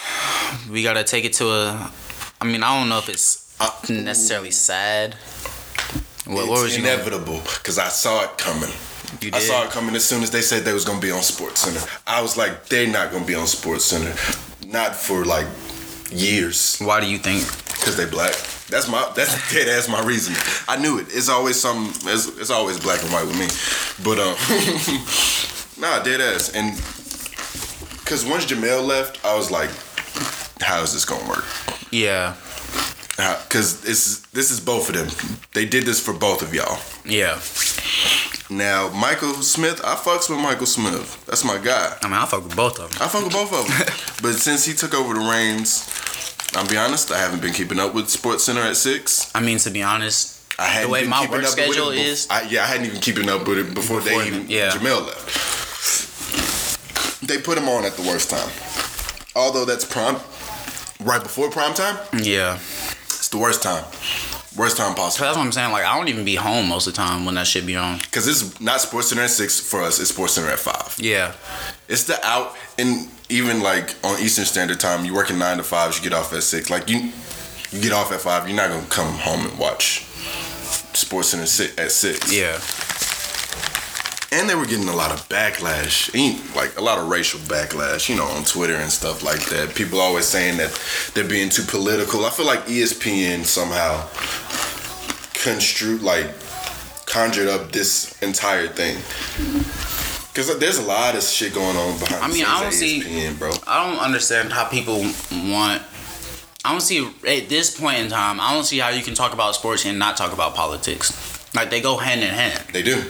[0.70, 1.90] we gotta take it to a.
[2.40, 3.56] I mean, I don't know if it's
[3.88, 5.14] necessarily sad.
[6.26, 8.70] What, what was inevitable because I saw it coming.
[9.32, 11.60] I saw it coming as soon as they said they was gonna be on Sports
[11.60, 11.80] Center.
[12.06, 14.14] I was like, they're not gonna be on Sports Center,
[14.68, 15.46] not for like
[16.10, 16.78] years.
[16.78, 17.46] Why do you think?
[17.84, 18.34] Cause they black.
[18.68, 20.34] That's my that's dead ass my reason.
[20.68, 21.06] I knew it.
[21.10, 21.92] It's always some.
[22.04, 23.48] It's, it's always black and white with me.
[24.04, 24.36] But um,
[25.80, 26.50] nah, dead ass.
[26.54, 26.76] And
[28.06, 29.70] cause once Jemele left, I was like,
[30.62, 31.44] how is this gonna work?
[31.90, 32.34] Yeah,
[33.48, 35.08] Cause this this is both of them.
[35.52, 36.78] They did this for both of y'all.
[37.04, 37.38] yeah.
[38.52, 41.24] Now Michael Smith, I fucks with Michael Smith.
[41.26, 41.96] That's my guy.
[42.02, 43.02] I mean, I fuck with both of them.
[43.02, 43.76] I fuck with both of them.
[44.22, 45.88] but since he took over the reins,
[46.54, 49.30] I'll be honest, I haven't been keeping up with Sports Center at six.
[49.34, 51.86] I mean, to be honest, I hadn't the way my work up with it schedule
[51.86, 54.50] bef- is, I, yeah, I hadn't even keeping up with it before, Before they even
[54.50, 54.70] yeah.
[54.70, 55.48] Jemele left.
[57.26, 58.50] They put him on at the worst time.
[59.34, 60.16] Although that's prime,
[61.00, 62.56] right before prime time, yeah.
[63.06, 63.84] it's the worst time,
[64.56, 65.24] worst time possible.
[65.26, 65.72] that's what I'm saying.
[65.72, 67.98] Like, I don't even be home most of the time when that shit be on.
[67.98, 69.98] Because it's not Sports Center at six for us.
[70.00, 70.94] It's Sports Center at five.
[70.98, 71.32] Yeah,
[71.88, 75.96] It's the out and even like on Eastern Standard Time, you working nine to five,
[75.96, 76.68] you get off at six.
[76.70, 77.10] Like you,
[77.70, 80.04] you get off at five, you're not gonna come home and watch
[80.94, 81.44] Sports Center
[81.82, 82.32] at six.
[82.32, 82.58] yeah.
[84.32, 86.08] And they were getting a lot of backlash,
[86.56, 89.74] like a lot of racial backlash, you know, on Twitter and stuff like that.
[89.74, 90.72] People always saying that
[91.12, 92.24] they're being too political.
[92.24, 94.08] I feel like ESPN somehow
[95.34, 96.30] construed, like,
[97.04, 98.96] conjured up this entire thing.
[100.32, 102.72] Because there's a lot of shit going on behind I the mean, scenes I don't
[102.72, 103.50] see- ESPN, bro.
[103.66, 105.00] I don't understand how people
[105.50, 105.82] want.
[106.64, 108.40] I don't see at this point in time.
[108.40, 111.12] I don't see how you can talk about sports and not talk about politics.
[111.54, 112.64] Like they go hand in hand.
[112.72, 113.02] They do.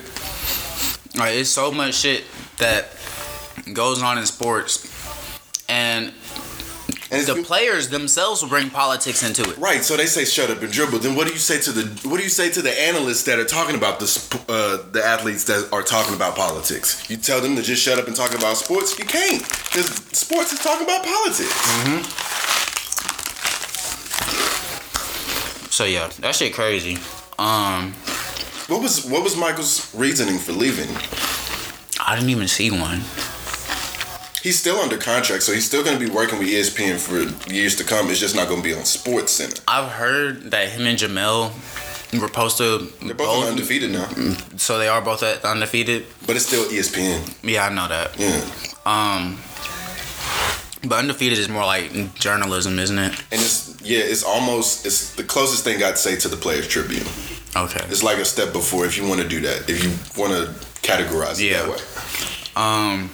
[1.17, 2.25] Like it's so much shit
[2.59, 2.89] that
[3.73, 4.89] goes on in sports,
[5.69, 6.13] and
[7.11, 9.59] And the players themselves will bring politics into it.
[9.59, 11.01] Right, so they say shut up and dribble.
[11.01, 13.39] Then what do you say to the what do you say to the analysts that
[13.39, 14.09] are talking about the
[14.49, 17.09] uh, the athletes that are talking about politics?
[17.11, 18.99] You tell them to just shut up and talk about sports.
[18.99, 21.53] You can't because sports is talking about politics.
[25.71, 26.99] So yeah, that shit crazy.
[27.39, 27.95] Um,
[28.69, 30.89] What was what was Michael's reasoning for leaving?
[32.07, 33.03] I didn't even see one.
[34.43, 37.77] He's still under contract, so he's still going to be working with ESPN for years
[37.77, 38.11] to come.
[38.11, 39.63] It's just not going to be on Sports Center.
[39.69, 41.53] I've heard that him and Jemele
[42.21, 44.09] were supposed to They're both undefeated now,
[44.57, 46.07] So they are both undefeated.
[46.27, 47.21] but it's still ESPN.
[47.49, 48.19] Yeah, I know that.
[48.19, 48.41] Yeah,
[48.85, 49.39] Um,
[50.89, 53.13] but undefeated is more like journalism, isn't it?
[53.31, 57.07] and it's yeah, it's almost it's the closest thing I'd say to the Players Tribune.
[57.55, 57.85] Okay.
[57.89, 59.69] It's like a step before if you want to do that.
[59.69, 59.91] If you
[60.21, 61.63] want to categorize it Yeah.
[61.63, 61.77] that way.
[62.57, 63.11] Um.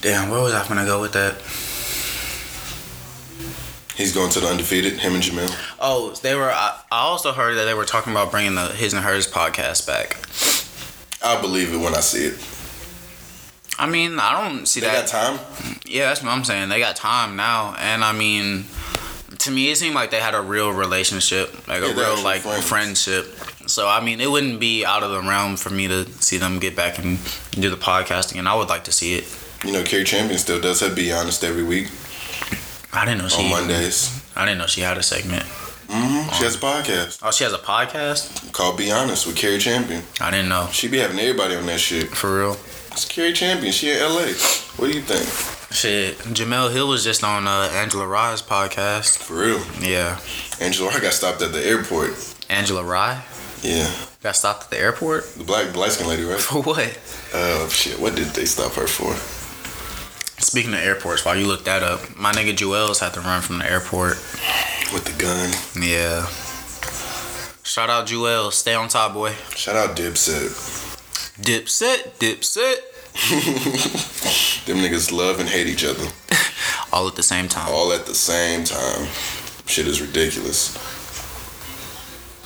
[0.00, 1.36] Damn, where was I gonna go with that?
[3.96, 4.94] He's going to the undefeated.
[4.94, 5.54] Him and Jemele.
[5.78, 6.50] Oh, they were.
[6.50, 9.86] I, I also heard that they were talking about bringing the his and hers podcast
[9.86, 10.16] back.
[11.22, 12.34] I'll believe it when I see it.
[13.78, 15.06] I mean, I don't see They that.
[15.06, 15.78] They got time.
[15.86, 16.68] Yeah, that's what I'm saying.
[16.68, 18.64] They got time now, and I mean,
[19.44, 22.42] to me, it seemed like they had a real relationship, like Yeah, a real like
[22.42, 22.68] friends.
[22.68, 23.24] friendship.
[23.66, 26.58] So I mean, it wouldn't be out of the realm for me to see them
[26.58, 27.18] get back and
[27.52, 29.24] do the podcasting, and I would like to see it.
[29.64, 31.88] You know, Cari Champion still does her Be Honest every week
[32.92, 33.44] I didn't know she.
[33.44, 34.10] on Mondays.
[34.36, 35.44] I didn't know she had a segment.
[35.88, 38.52] hmm She has a podcast Oh, she has a podcast.
[38.52, 40.02] called Be Honest with Cari Champion.
[40.20, 40.68] I didn't know.
[40.72, 42.08] she'd be having everybody on that shit.
[42.08, 42.56] For real.
[42.90, 43.72] It's Cari Champion.
[43.72, 44.32] She in LA.
[44.76, 45.26] What do you think?
[45.72, 49.18] Shit, Jemele Hill was just on uh, Angela Rye's podcast.
[49.18, 49.62] For real.
[49.80, 50.20] Yeah,
[50.60, 52.10] Angela I got stopped at the airport.
[52.50, 53.22] Angela Rye
[53.62, 53.90] Yeah.
[54.22, 56.38] got stopped at the airport The black light skin lady, right?
[56.38, 56.98] for what?
[57.32, 57.98] Oh shit.
[57.98, 59.14] What did they stop her for?
[60.42, 63.58] Speaking of airports, while you look that up, my nigga Juelz had to run from
[63.58, 64.16] the airport.
[64.92, 65.50] With the gun.
[65.82, 66.26] Yeah.
[67.62, 69.32] Shout out Joel, stay on top, boy.
[69.56, 70.50] Shout out Dipset.
[71.40, 72.76] Dipset, dipset.
[74.66, 76.06] Them niggas love and hate each other
[76.92, 77.68] All at the same time.
[77.72, 79.06] all at the same time.
[79.66, 80.76] Shit is ridiculous.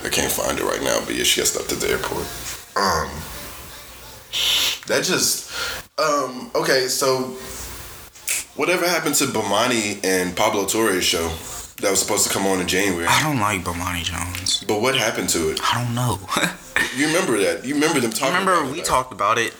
[0.04, 2.26] I can't find it right now, but yeah, she got stopped at the airport.
[2.76, 3.10] Um,
[4.86, 5.50] that just
[5.98, 6.86] um okay.
[6.88, 7.36] So,
[8.54, 11.28] whatever happened to Bomani and Pablo Torres show
[11.82, 13.06] that was supposed to come on in January?
[13.08, 14.64] I don't like Bomani Jones.
[14.66, 15.60] But what happened to it?
[15.62, 16.18] I don't know.
[16.94, 17.64] You remember that?
[17.64, 18.34] You remember them talking?
[18.38, 19.52] Remember about we talked about it,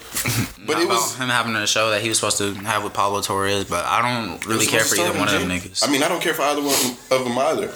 [0.66, 2.92] But it about was- him having a show that he was supposed to have with
[2.94, 5.86] Pablo Torres, but I don't really care for either one of them niggas.
[5.86, 6.74] I mean, I don't care for either one
[7.10, 7.72] of them either.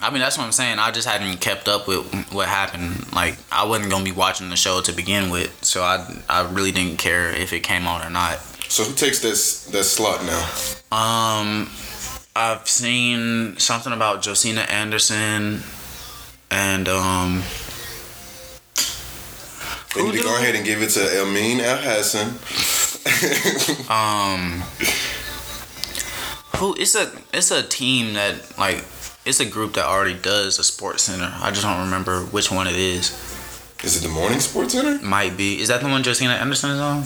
[0.00, 0.78] I mean, that's what I'm saying.
[0.78, 3.10] I just hadn't kept up with what happened.
[3.12, 6.72] Like, I wasn't gonna be watching the show to begin with, so I I really
[6.72, 8.38] didn't care if it came on or not.
[8.68, 10.96] So who takes this that slot now?
[10.96, 11.70] Um,
[12.38, 15.60] I've seen something about Josina Anderson,
[16.52, 17.42] and um,
[19.92, 22.28] They need to go ahead and give it to Elmin El Hassan.
[23.90, 24.60] um,
[26.58, 26.76] who?
[26.78, 28.84] It's a it's a team that like
[29.26, 31.32] it's a group that already does a sports center.
[31.42, 33.10] I just don't remember which one it is.
[33.82, 35.04] Is it the Morning Sports Center?
[35.04, 35.60] Might be.
[35.60, 37.02] Is that the one Josina Anderson is on?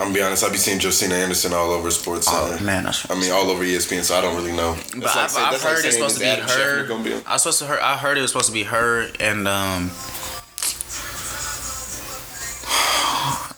[0.00, 0.42] I'm gonna be honest.
[0.44, 2.64] I be seeing Josina Anderson all over Sports Oh Center.
[2.64, 4.74] man, that's I mean, all over ESPN, so I don't really know.
[4.94, 7.02] But like I've, saying- I've that's like heard it's supposed to be Adam her.
[7.04, 7.12] Be?
[7.26, 7.82] I was supposed to her.
[7.82, 9.90] I heard it was supposed to be her and um.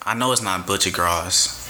[0.04, 1.60] I know it's not Buccigross.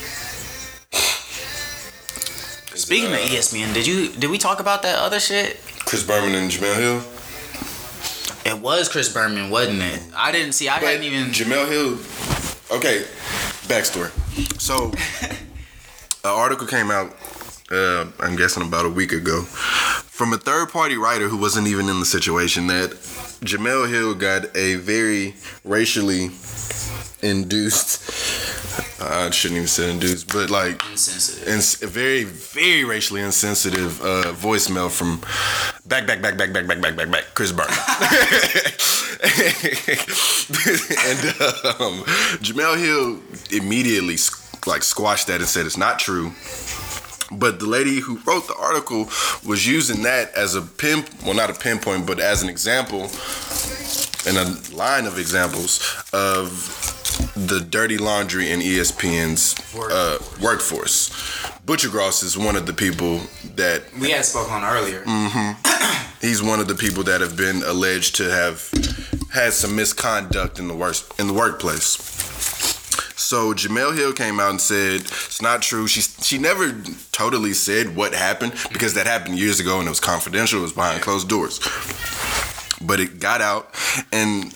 [2.72, 5.60] Is it, Speaking of uh, ESPN, did you did we talk about that other shit?
[5.80, 7.02] Chris Berman and Jemele Hill.
[8.54, 10.00] It was Chris Berman, wasn't it?
[10.16, 10.68] I didn't see.
[10.70, 11.24] I But hadn't even.
[11.28, 11.98] Jemele Hill.
[12.78, 13.04] Okay,
[13.68, 14.10] backstory.
[14.58, 15.36] So, an
[16.24, 17.14] article came out.
[17.70, 21.88] Uh, I'm guessing about a week ago, from a third party writer who wasn't even
[21.88, 22.90] in the situation that
[23.42, 26.30] Jemele Hill got a very racially
[27.22, 28.00] induced.
[29.00, 31.48] I shouldn't even say induced, but like Insensitive.
[31.48, 35.20] ins- very, very racially insensitive uh, voicemail from
[35.86, 37.74] back, back, back, back, back, back, back, back, back, Chris Burton.
[39.22, 41.20] and
[41.80, 42.04] um,
[42.42, 43.20] Jemele Hill
[43.50, 44.16] immediately
[44.66, 46.32] like squashed that and said it's not true.
[47.30, 49.06] But the lady who wrote the article
[49.46, 53.10] was using that as a pin, well, not a pinpoint, but as an example
[54.26, 55.80] and a line of examples
[56.12, 56.91] of
[57.34, 61.10] the dirty laundry in ESPN's uh, workforce.
[61.64, 63.20] Buccigross is one of the people
[63.56, 65.04] that We had spoken on earlier.
[66.20, 68.68] he's one of the people that have been alleged to have
[69.32, 71.96] had some misconduct in the worst in the workplace.
[73.16, 75.86] So Jemele Hill came out and said it's not true.
[75.86, 76.72] She she never
[77.12, 80.58] totally said what happened because that happened years ago and it was confidential.
[80.58, 81.60] It was behind closed doors.
[82.84, 83.72] But it got out,
[84.12, 84.52] and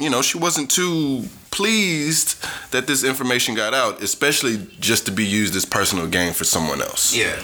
[0.00, 5.24] you know she wasn't too pleased that this information got out, especially just to be
[5.24, 7.14] used as personal gain for someone else.
[7.14, 7.36] Yeah.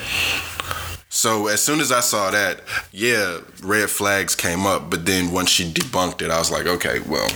[1.09, 4.89] So as soon as I saw that, yeah, red flags came up.
[4.89, 7.29] But then once she debunked it, I was like, okay, well,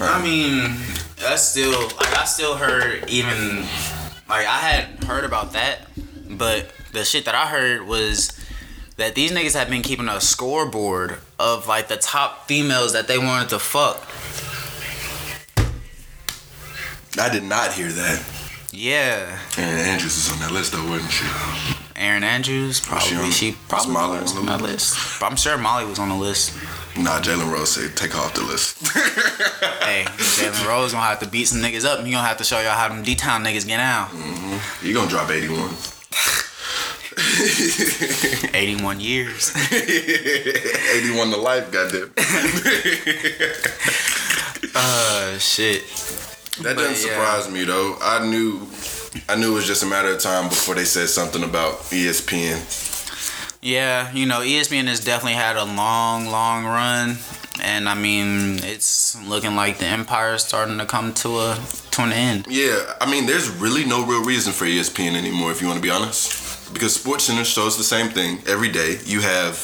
[0.00, 0.76] I mean,
[1.16, 3.66] that's still like I still heard even
[4.28, 5.80] like I had heard about that,
[6.28, 8.38] but the shit that I heard was
[8.96, 13.18] that these niggas have been keeping a scoreboard of like the top females that they
[13.18, 14.05] wanted to fuck.
[17.18, 18.22] I did not hear that.
[18.72, 21.24] Yeah, Erin Andrews is on that list, though, wasn't she?
[21.96, 25.18] Erin Andrews probably on- she, was probably Molly was on that list.
[25.18, 26.52] But I'm sure Molly was on the list.
[26.98, 28.76] Nah, Jalen Rose said take her off the list.
[29.82, 31.98] hey, Jalen Rose gonna have to beat some niggas up.
[31.98, 34.10] And he gonna have to show y'all how them D-Town niggas get out.
[34.82, 35.70] you gonna drop 81.
[38.54, 39.52] 81 years.
[39.72, 42.12] 81 to life, goddamn.
[44.74, 45.82] uh, shit.
[46.62, 47.14] That But, doesn't yeah.
[47.16, 47.96] surprise me though.
[48.00, 48.66] I knew,
[49.28, 52.58] I knew it was just a matter of time before they said something about ESPN.
[53.62, 57.16] Yeah, you know, ESPN has definitely had a long, long run,
[57.62, 61.58] and I mean, it's looking like the empire is starting to come to a
[61.92, 62.46] to an end.
[62.48, 65.82] Yeah, I mean, there's really no real reason for ESPN anymore, if you want to
[65.82, 66.72] be honest.
[66.72, 68.98] Because SportsCenter shows the same thing every day.
[69.04, 69.54] You have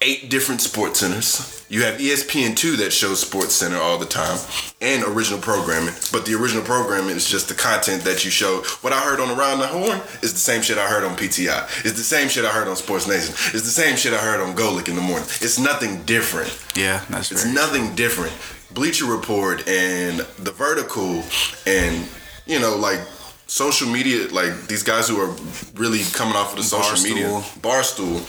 [0.00, 1.64] eight different sports centers.
[1.68, 4.38] You have E ESPN2 that shows Sports Center all the time
[4.80, 5.94] and original programming.
[6.12, 8.62] But the original programming is just the content that you show.
[8.80, 11.84] What I heard on Around the Horn is the same shit I heard on PTI.
[11.84, 13.34] It's the same shit I heard on Sports Nation.
[13.54, 15.26] It's the same shit I heard on Golic in the morning.
[15.40, 16.56] It's nothing different.
[16.74, 17.32] Yeah, that's right.
[17.32, 18.32] It's nothing different.
[18.72, 21.22] Bleacher Report and The Vertical
[21.66, 22.06] and
[22.46, 23.00] you know like
[23.46, 25.34] social media like these guys who are
[25.74, 27.26] really coming off of the social media
[27.60, 28.22] Barstool.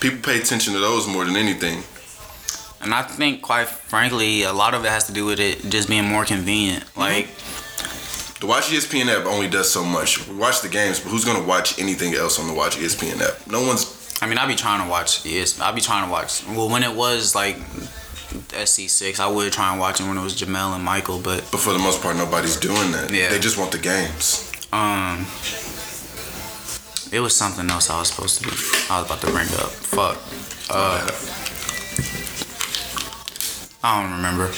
[0.00, 1.82] People pay attention to those more than anything.
[2.80, 5.88] And I think, quite frankly, a lot of it has to do with it just
[5.88, 6.84] being more convenient.
[6.96, 7.26] Like,
[8.40, 10.28] The Watch ESPN app only does so much.
[10.28, 13.44] We watch the games, but who's gonna watch anything else on the Watch ESPN app?
[13.48, 13.96] No one's.
[14.22, 15.24] I mean, I be trying to watch.
[15.26, 16.46] Yes, I be trying to watch.
[16.46, 17.56] Well, when it was like
[18.50, 21.58] SC6, I would try and watch it when it was Jemele and Michael, but But
[21.60, 23.10] for the most part, nobody's doing that.
[23.10, 23.28] Yeah.
[23.30, 24.50] They just want the games.
[24.72, 25.26] um,
[27.12, 28.54] it was something else I was supposed to be.
[28.90, 29.70] I was about to bring up.
[29.70, 30.18] Fuck.
[30.70, 31.08] Uh,
[33.82, 34.50] I don't remember.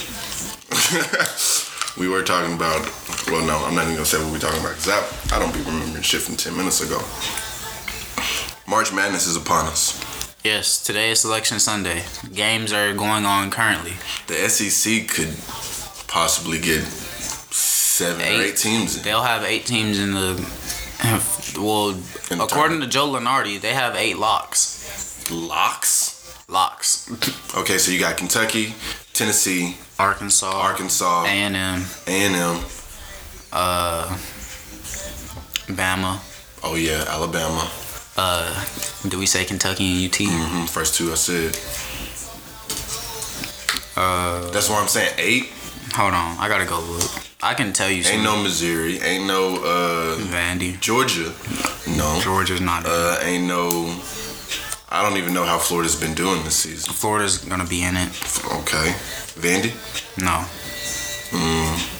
[2.00, 2.80] we were talking about.
[3.28, 5.52] Well, no, I'm not even gonna say what we're talking about because I, I don't
[5.54, 6.98] be remembering shit from ten minutes ago.
[8.68, 9.98] March Madness is upon us.
[10.42, 12.02] Yes, today is Selection Sunday.
[12.32, 13.92] Games are going on currently.
[14.26, 15.28] The SEC could
[16.08, 18.96] possibly get seven or eight teams.
[18.96, 19.02] in.
[19.02, 20.34] They'll have eight teams in the.
[21.58, 21.90] Well,
[22.30, 25.30] In according to Joe Lunardi, they have eight locks.
[25.30, 26.16] Locks.
[26.48, 27.08] Locks.
[27.56, 28.74] Okay, so you got Kentucky,
[29.12, 32.64] Tennessee, Arkansas, Arkansas, A and M, A and M.
[33.52, 34.08] uh,
[35.68, 36.18] Bama.
[36.62, 37.70] Oh yeah, Alabama.
[38.16, 38.64] Uh,
[39.08, 40.18] do we say Kentucky and UT?
[40.20, 41.56] hmm First two I said.
[43.96, 45.50] Uh, That's why I'm saying eight.
[45.94, 47.10] hold on, I gotta go look.
[47.42, 47.96] I can tell you.
[47.98, 49.00] Ain't some- no Missouri.
[49.00, 50.78] Ain't no uh Vandy.
[50.80, 51.32] Georgia.
[51.96, 52.20] No.
[52.22, 52.84] Georgia's not.
[52.86, 54.00] Uh, ain't no.
[54.92, 56.92] I don't even know how Florida's been doing this season.
[56.92, 58.08] Florida's gonna be in it.
[58.60, 58.92] Okay,
[59.38, 59.72] Vandy.
[60.18, 60.44] No.
[61.30, 61.96] Mm.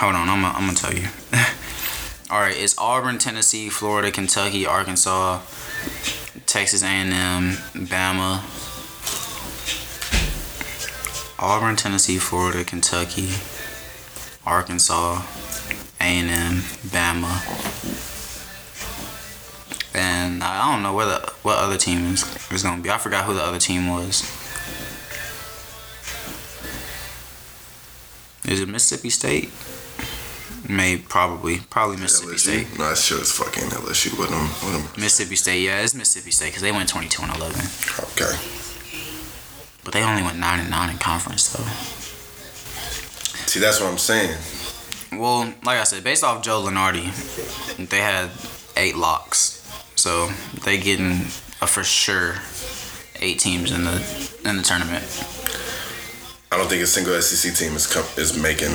[0.00, 1.08] Hold on, I'm gonna, I'm gonna tell you.
[2.30, 5.40] All right, it's Auburn, Tennessee, Florida, Kentucky, Arkansas,
[6.46, 7.52] Texas A&M,
[7.86, 8.40] Bama.
[11.38, 13.28] Auburn, Tennessee, Florida, Kentucky,
[14.46, 15.22] Arkansas,
[16.00, 16.56] A&M,
[16.90, 17.38] Bama.
[19.94, 22.90] And I don't know where the what other team is, is gonna be.
[22.90, 24.22] I forgot who the other team was.
[28.44, 29.50] Is it Mississippi State?
[30.68, 32.66] Maybe, probably, probably Mississippi State.
[32.68, 32.78] LSU.
[32.78, 34.42] No, that shit is fucking LSU with them.
[34.72, 35.02] With them.
[35.02, 37.60] Mississippi State, yeah, it's Mississippi State because they went 22 and 11,
[38.12, 38.34] Okay.
[39.84, 41.64] but they only went nine and nine in conference though.
[43.52, 44.34] See, that's what I'm saying.
[45.12, 47.12] Well, like I said, based off Joe Lunardi,
[47.90, 48.30] they had
[48.78, 49.60] eight locks,
[49.94, 50.30] so
[50.64, 51.10] they getting
[51.60, 52.36] a for sure
[53.20, 53.96] eight teams in the
[54.46, 55.04] in the tournament.
[56.50, 58.72] I don't think a single SEC team is com- is making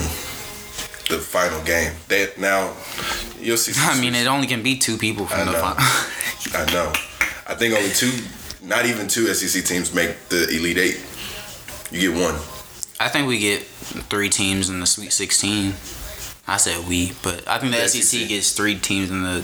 [1.10, 1.94] the final game.
[2.08, 2.76] They now
[3.40, 3.74] you'll see.
[3.78, 5.60] I mean, it only can be two people I from the know.
[5.60, 6.62] final.
[6.62, 6.94] I know.
[7.48, 8.12] I think only two,
[8.62, 11.04] not even two SEC teams make the Elite Eight.
[11.90, 12.36] You get one.
[13.00, 13.64] I think we get
[14.10, 15.74] three teams in the Sweet 16.
[16.50, 18.30] I said we, but I think the, The SEC, SEC.
[18.30, 19.44] gets three teams in the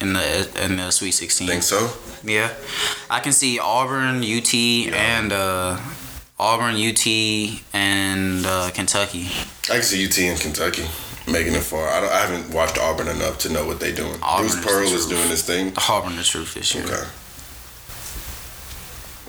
[0.00, 1.46] in the in the Sweet 16.
[1.46, 1.90] Think so?
[2.24, 2.50] Yeah,
[3.10, 5.78] I can see Auburn, UT, and uh,
[6.38, 7.06] Auburn, UT,
[7.72, 9.28] and uh, Kentucky.
[9.70, 10.86] I can see UT and Kentucky
[11.30, 11.88] making it far.
[11.88, 14.16] I, don't, I haven't watched Auburn enough to know what they're doing.
[14.22, 15.72] Auburn Bruce is Pearl the is doing his thing.
[15.88, 16.84] Auburn, the truth this year.
[16.84, 17.04] Okay.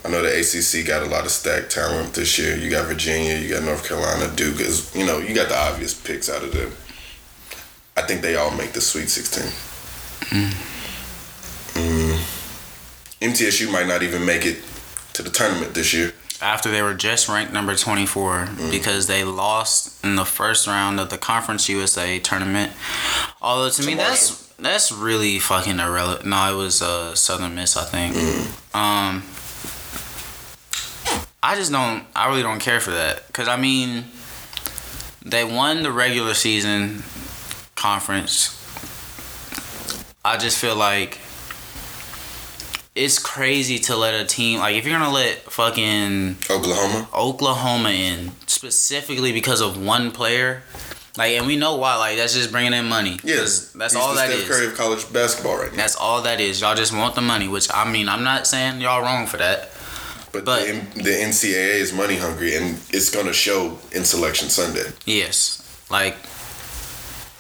[0.06, 2.56] I know the ACC got a lot of stacked talent this year.
[2.56, 4.60] You got Virginia, you got North Carolina, Duke.
[4.60, 6.72] Is you know you got the obvious picks out of them.
[7.97, 9.51] I think they all make the Sweet Sixteen.
[10.30, 10.76] Mm.
[13.22, 14.60] MTSU might not even make it
[15.14, 16.14] to the tournament this year.
[16.41, 21.10] After they were just ranked number 24 because they lost in the first round of
[21.10, 22.74] the Conference USA tournament.
[23.41, 26.28] Although to, To me that's that's really fucking irrelevant.
[26.28, 28.16] No, it was uh, Southern Miss, I think.
[28.76, 29.24] Um,
[31.46, 32.04] I just don't.
[32.16, 34.06] I really don't care for that because I mean,
[35.24, 37.04] they won the regular season
[37.76, 38.50] conference.
[40.26, 41.20] I just feel like
[42.96, 47.08] it's crazy to let a team like if you're gonna let fucking Oklahoma.
[47.14, 50.64] Oklahoma in specifically because of one player.
[51.16, 51.96] Like, and we know why.
[51.96, 53.20] Like, that's just bringing in money.
[53.24, 54.50] Yes, that's He's all the that Steph is.
[54.50, 55.78] Curry of college basketball right now.
[55.78, 56.60] That's all that is.
[56.60, 59.70] Y'all just want the money, which I mean, I'm not saying y'all wrong for that.
[60.36, 64.50] But, But- the, M- the NCAA is money hungry, and it's gonna show in Selection
[64.50, 64.92] Sunday.
[65.06, 65.62] Yes.
[65.90, 66.16] Like,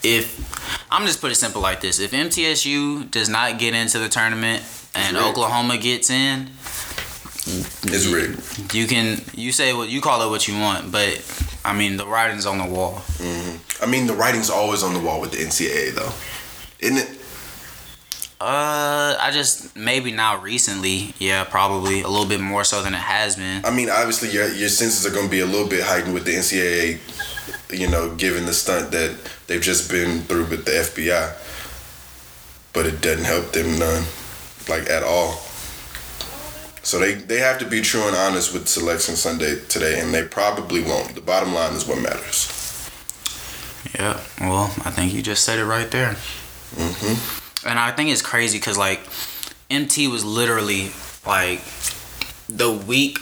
[0.03, 0.39] if
[0.91, 4.63] I'm just put it simple like this: if MTSU does not get into the tournament
[4.93, 5.17] and.
[5.17, 6.49] Oklahoma gets in,
[7.47, 8.73] It's rigged.
[8.73, 11.21] you can you say what you call it what you want, but
[11.65, 13.01] I mean the writing's on the wall.
[13.17, 13.83] Mm-hmm.
[13.83, 16.13] I mean, the writing's always on the wall with the NCAA, though,
[16.79, 17.19] isn't it?
[18.41, 22.97] Uh, I just maybe now recently, yeah, probably a little bit more so than it
[22.97, 23.63] has been.
[23.63, 26.25] I mean, obviously, your your senses are going to be a little bit heightened with
[26.25, 26.99] the NCAA,
[27.79, 29.15] you know, given the stunt that
[29.47, 31.33] they've just been through with the FBI.
[32.73, 34.03] But it doesn't help them none,
[34.67, 35.39] like at all.
[36.83, 40.23] So they they have to be true and honest with Selection Sunday today, and they
[40.23, 41.15] probably won't.
[41.15, 42.51] The bottom line is what matters.
[43.97, 46.17] Yeah, well, I think you just said it right there.
[46.75, 49.01] hmm And I think it's crazy because like
[49.69, 50.91] MT was literally
[51.25, 51.61] like
[52.47, 53.19] the week.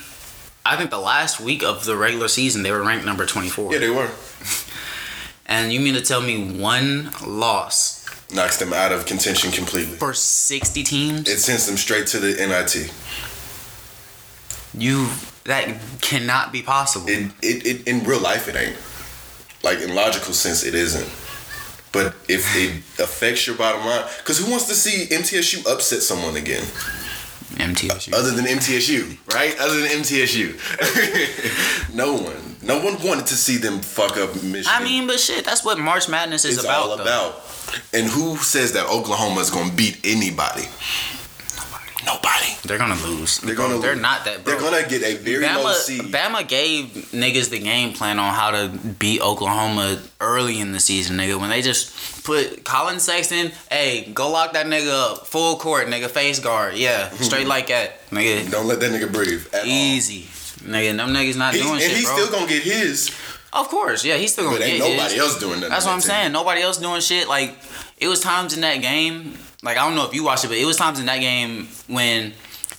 [0.66, 3.72] I think the last week of the regular season they were ranked number twenty four.
[3.74, 4.10] Yeah, they were.
[5.46, 8.02] And you mean to tell me one loss
[8.34, 9.98] Knocks them out of contention completely.
[9.98, 11.28] for sixty teams?
[11.30, 12.92] It sends them straight to the NIT.
[14.74, 15.10] you
[15.44, 17.08] that cannot be possible.
[17.10, 18.78] It, it, it in real life it ain't.
[19.64, 21.10] Like in logical sense it isn't.
[21.94, 26.36] But if it affects your bottom line, because who wants to see MTSU upset someone
[26.36, 26.64] again?
[27.54, 28.14] MTSU.
[28.14, 29.56] Other than MTSU, right?
[29.60, 30.58] Other than MTSU,
[31.94, 34.66] no one, no one wanted to see them fuck up Michigan.
[34.68, 36.90] I mean, but shit, that's what March Madness is it's about.
[36.90, 37.04] all though.
[37.04, 37.44] about.
[37.94, 40.68] And who says that Oklahoma is going to beat anybody?
[41.56, 42.06] Nobody.
[42.06, 42.53] Nobody.
[42.66, 43.40] They're gonna lose.
[43.40, 44.44] They're gonna They're not that.
[44.44, 44.54] Bro.
[44.54, 46.02] They're gonna get a very low Bama, seed.
[46.04, 51.18] Bama gave niggas the game plan on how to beat Oklahoma early in the season,
[51.18, 51.40] nigga.
[51.40, 56.10] When they just put Collin Sexton, hey, go lock that nigga up, full court, nigga,
[56.10, 59.68] face guard, yeah, straight like that, nigga, Don't let that nigga breathe at all.
[59.68, 60.22] easy,
[60.66, 60.96] nigga.
[60.96, 62.16] Them niggas not He- doing and shit, he's bro.
[62.18, 63.10] still gonna get his,
[63.52, 65.22] of course, yeah, he's still gonna get but ain't nobody his.
[65.22, 65.70] else doing that.
[65.70, 66.32] That's what I'm that saying.
[66.32, 67.28] Nobody else doing shit.
[67.28, 67.58] Like
[67.98, 69.38] it was times in that game.
[69.62, 71.68] Like I don't know if you watched it, but it was times in that game
[71.88, 72.34] when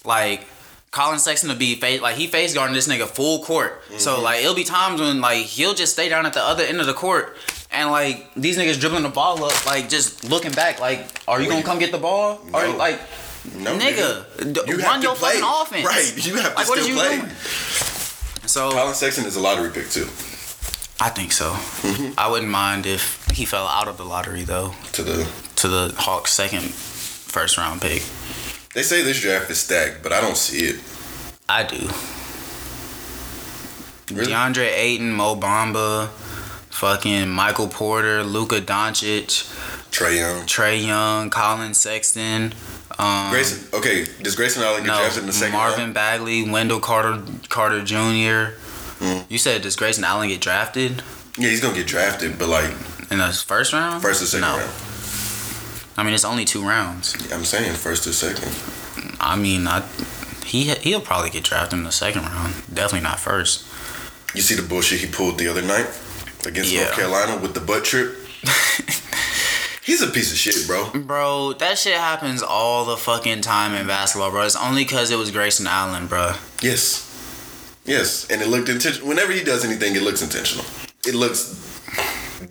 [0.04, 0.46] like
[0.90, 3.82] Collin Sexton would be face like he face guarding this nigga full court.
[3.98, 4.22] So Mm-hmm.
[4.24, 6.86] like it'll be times when like he'll just stay down at the other end of
[6.86, 7.36] the court
[7.72, 11.48] and like these niggas dribbling the ball up, like just looking back, like are you
[11.48, 12.40] gonna come get the ball?
[12.54, 13.00] Are you like
[13.56, 15.40] No, nigga, d- You run your play.
[15.40, 15.84] fucking offense.
[15.86, 17.16] Right, you have to Like what still you play.
[17.16, 17.30] doing?
[18.46, 20.04] So Collin Sexton is a lottery pick too.
[21.00, 21.50] I think so.
[21.52, 22.12] Mm-hmm.
[22.16, 24.74] I wouldn't mind if he fell out of the lottery though.
[24.92, 25.26] To the
[25.56, 28.02] to the Hawks' second first round pick.
[28.74, 30.80] They say this draft is stacked, but I don't see it.
[31.48, 31.88] I do.
[34.14, 34.32] Really?
[34.32, 36.08] DeAndre Ayton, Mo Bamba,
[36.70, 39.50] fucking Michael Porter, Luka Doncic,
[39.90, 42.52] Trae Young, Trae Young, Collin Sexton.
[42.98, 43.68] Um, Grayson.
[43.72, 45.94] Okay, does Grayson Allen get no, drafted in the second Marvin round?
[45.94, 48.54] Bagley, Wendell Carter, Carter Jr.
[49.02, 49.24] Mm.
[49.28, 51.02] You said does Grayson Allen get drafted
[51.36, 52.70] Yeah, he's gonna get drafted, but like
[53.10, 54.02] in the first round?
[54.02, 54.58] first or second no.
[54.58, 54.70] round.
[55.96, 57.14] I mean, it's only two rounds.
[57.32, 58.50] I'm saying first or second.
[59.20, 59.82] I mean, I,
[60.44, 62.54] He he'll probably get drafted in the second round.
[62.72, 63.64] Definitely not first.
[64.34, 65.86] You see the bullshit he pulled the other night
[66.46, 66.84] against Yeah.
[66.84, 68.16] North Carolina with the butt trip.
[69.84, 70.90] He's a piece of shit, bro.
[70.94, 74.42] Bro, that shit happens all the fucking time in basketball, bro.
[74.46, 76.32] It's only because it was Grayson Allen, bro.
[76.62, 77.10] Yes.
[77.84, 79.06] Yes, and it looked intentional.
[79.06, 80.64] Whenever he does anything, it looks intentional.
[81.06, 81.73] It looks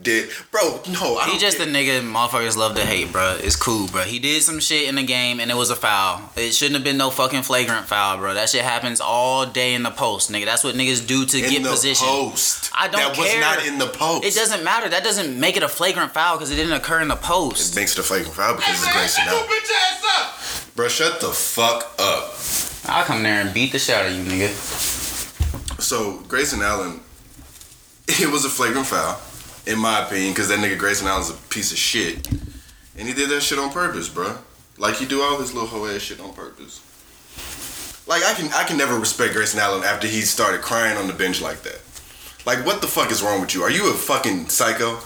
[0.03, 0.81] dead, bro.
[0.91, 1.67] No, I He just care.
[1.67, 3.37] a nigga motherfuckers love to hate, bro.
[3.39, 4.01] It's cool, bro.
[4.03, 6.29] He did some shit in the game and it was a foul.
[6.35, 8.33] It shouldn't have been no fucking flagrant foul, bro.
[8.33, 10.45] That shit happens all day in the post, nigga.
[10.45, 12.07] That's what niggas do to in get the position.
[12.07, 12.69] post.
[12.75, 13.39] I don't that care.
[13.39, 14.25] That was not in the post.
[14.25, 14.89] It doesn't matter.
[14.89, 17.73] That doesn't make it a flagrant foul because it didn't occur in the post.
[17.73, 19.47] It makes it a flagrant foul because it's Grayson Allen.
[20.75, 22.33] Bro, shut the fuck up.
[22.85, 24.51] I'll come there and beat the shit out of you, nigga.
[25.81, 26.99] So Grayson Allen,
[28.07, 29.19] it was a flagrant foul,
[29.65, 32.27] in my opinion, because that nigga Grayson Allen's a piece of shit,
[32.97, 34.37] and he did that shit on purpose, bro.
[34.77, 36.81] Like he do all this little hoe ass shit on purpose.
[38.07, 41.13] Like I can I can never respect Grayson Allen after he started crying on the
[41.13, 41.79] bench like that.
[42.45, 43.63] Like what the fuck is wrong with you?
[43.63, 44.99] Are you a fucking psycho?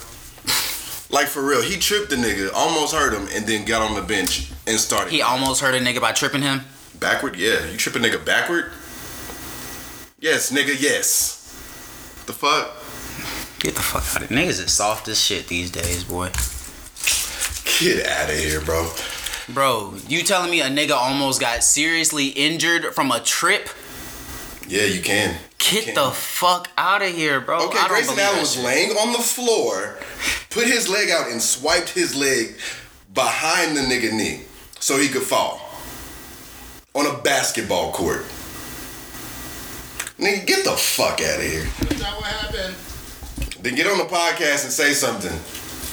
[1.10, 4.02] Like for real, he tripped the nigga, almost hurt him, and then got on the
[4.02, 5.10] bench and started.
[5.10, 6.60] He almost hurt a nigga by tripping him.
[7.00, 7.36] Backward?
[7.36, 7.64] Yeah.
[7.64, 8.66] You trip a nigga backward?
[10.20, 11.36] Yes, nigga, yes.
[12.26, 12.76] The fuck?
[13.58, 14.38] Get the fuck out of here.
[14.38, 16.30] Niggas is soft as shit these days, boy.
[17.80, 18.90] Get out of here, bro.
[19.48, 23.68] Bro, you telling me a nigga almost got seriously injured from a trip?
[24.68, 25.38] Yeah, you can.
[25.58, 25.94] Get can.
[25.94, 27.66] the fuck out of here, bro.
[27.66, 28.64] Okay, I don't Grayson believe Allen was shit.
[28.64, 29.98] laying on the floor,
[30.50, 32.56] put his leg out and swiped his leg
[33.14, 34.42] behind the nigga knee
[34.78, 35.60] so he could fall
[36.94, 38.24] on a basketball court.
[40.18, 41.66] Nigga, get the fuck out of here.
[41.80, 42.74] That's not what happened.
[43.60, 45.32] Then get on the podcast and say something.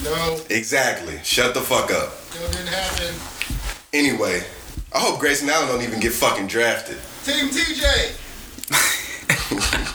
[0.03, 1.19] No, Exactly.
[1.23, 2.13] Shut the fuck up.
[2.35, 3.15] no, didn't happen.
[3.93, 4.43] Anyway,
[4.93, 6.97] I hope Grayson Allen don't even get fucking drafted.
[7.23, 8.21] Team TJ.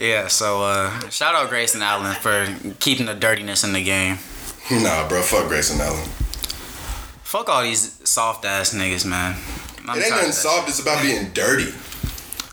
[0.00, 2.46] Yeah, so uh shout out Grayson Allen for
[2.78, 4.18] keeping the dirtiness in the game.
[4.70, 6.04] Nah, bro, fuck Grayson Allen.
[7.24, 9.34] Fuck all these soft ass niggas, man.
[9.88, 10.68] I'm It ain't tired nothing of that soft.
[10.68, 11.72] It's about being dirty.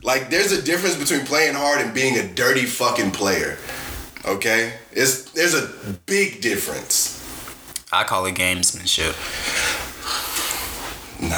[0.01, 3.57] Like, there's a difference between playing hard and being a dirty fucking player.
[4.27, 5.67] Okay, it's there's a
[6.07, 7.21] big difference.
[7.91, 9.13] I call it gamesmanship.
[11.21, 11.29] Nah,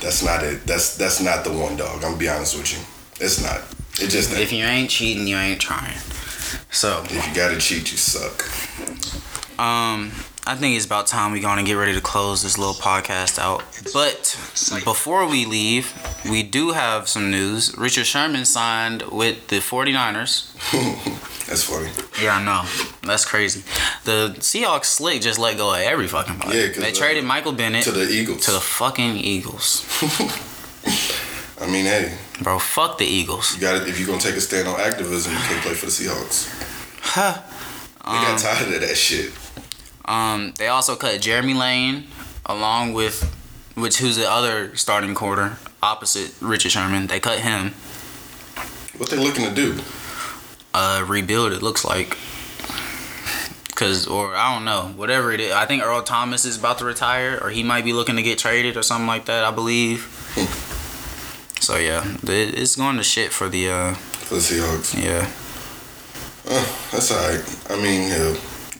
[0.00, 0.64] that's not it.
[0.64, 1.96] That's that's not the one, dog.
[1.96, 2.78] I'm gonna be honest with you.
[3.24, 3.62] It's not.
[4.00, 5.96] It just If you ain't cheating, you ain't trying.
[6.70, 8.44] So, if you gotta cheat, you suck.
[9.58, 10.12] um,
[10.46, 13.64] I think it's about time we gonna get ready to close this little podcast out.
[13.92, 14.38] But
[14.84, 15.92] before we leave,
[16.30, 17.76] we do have some news.
[17.76, 21.32] Richard Sherman signed with the 49ers.
[21.46, 21.90] That's funny.
[22.22, 22.64] Yeah, I know.
[23.02, 23.62] That's crazy.
[24.04, 26.58] The Seahawks slick just let go of every fucking body.
[26.58, 28.44] Yeah, they uh, traded Michael Bennett To the Eagles.
[28.46, 29.86] to the fucking Eagles.
[31.60, 33.54] I mean, hey, Bro, fuck the Eagles.
[33.54, 35.86] you got to If you're gonna take a stand on activism, you can't play for
[35.86, 36.48] the Seahawks.
[37.00, 37.40] Huh.
[38.04, 39.32] They got tired of that shit.
[40.04, 42.06] Um, they also cut Jeremy Lane
[42.44, 43.22] along with
[43.74, 47.06] which who's the other starting quarter opposite Richard Sherman.
[47.08, 47.72] They cut him.
[48.96, 49.78] What they looking to do?
[50.78, 51.52] Uh, rebuild.
[51.52, 52.16] It looks like.
[53.74, 55.52] Cause or I don't know, whatever it is.
[55.52, 58.38] I think Earl Thomas is about to retire, or he might be looking to get
[58.38, 59.44] traded or something like that.
[59.44, 60.00] I believe.
[61.60, 63.94] so yeah, it- it's going to shit for the uh
[64.28, 64.94] For the Seahawks.
[65.02, 65.28] yeah.
[66.48, 67.44] Uh, that's alright.
[67.70, 68.36] I mean, hell,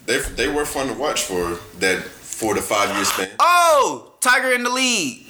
[0.06, 3.28] they they were fun to watch for that four to five year span.
[3.38, 5.26] Oh, Tiger in the lead.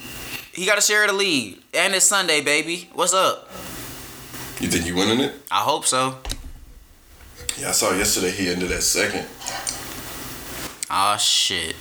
[0.53, 2.89] He got to share the lead, and it's Sunday, baby.
[2.93, 3.49] What's up?
[4.61, 5.35] You think you winning it?
[5.51, 6.17] I hope so.
[7.59, 9.27] Yeah, I saw yesterday he ended at second.
[10.91, 11.75] Oh shit,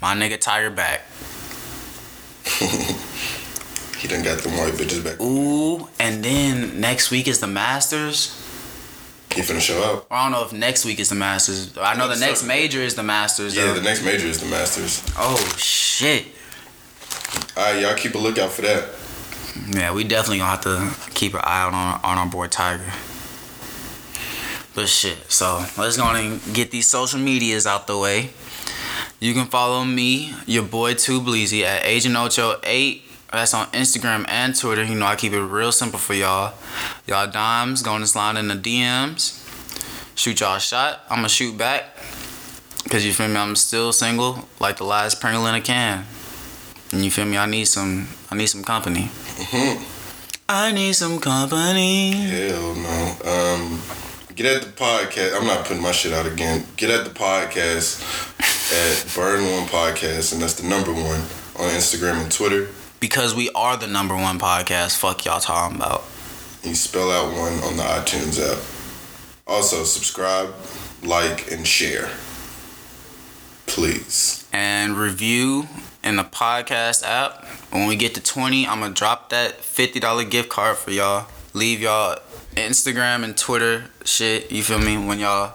[0.00, 1.02] my nigga Tiger back.
[3.98, 5.20] He done got the white bitches back.
[5.20, 8.30] Ooh, and then next week is the Masters.
[9.34, 10.06] He finna show up.
[10.08, 11.76] I don't know if next week is the Masters.
[11.76, 13.56] I know the next major is the Masters.
[13.56, 13.74] Yeah, though.
[13.74, 15.02] the next major is the Masters.
[15.18, 16.26] oh shit.
[17.56, 18.88] Alright, y'all keep a lookout for that.
[19.76, 22.92] Yeah, we definitely gonna have to keep an eye out on on our boy Tiger.
[24.78, 28.30] But shit, so let's go on and get these social medias out the way.
[29.18, 33.02] You can follow me, your boy Too Bleezy at Agent Ocho 8.
[33.32, 34.84] That's on Instagram and Twitter.
[34.84, 36.54] You know I keep it real simple for y'all.
[37.08, 39.44] Y'all dimes going to slide in the DMs.
[40.14, 41.00] Shoot y'all a shot.
[41.10, 41.96] I'ma shoot back.
[42.88, 46.04] Cause you feel me, I'm still single, like the last Pringle in a can.
[46.92, 49.10] And you feel me, I need some I need some company.
[50.48, 52.12] I need some company.
[52.12, 53.16] Hell no.
[53.24, 53.82] Um,
[54.38, 55.36] get at the podcast.
[55.36, 56.64] I'm not putting my shit out again.
[56.76, 58.00] Get at the podcast
[58.72, 61.22] at Burn One Podcast, and that's the number one
[61.58, 62.68] on Instagram and Twitter.
[63.00, 64.96] because we are the number one podcast.
[64.96, 66.04] Fuck y'all talking about.
[66.62, 68.62] You spell out one on the iTunes app.
[69.44, 70.54] Also, subscribe,
[71.02, 72.08] like, and share.
[73.66, 74.46] Please.
[74.52, 75.68] and review
[76.02, 77.44] in the podcast app.
[77.70, 81.26] When we get to 20, I'm gonna drop that $50 gift card for y'all.
[81.52, 82.18] Leave y'all
[82.60, 84.96] Instagram and Twitter shit, you feel me?
[84.96, 85.54] When y'all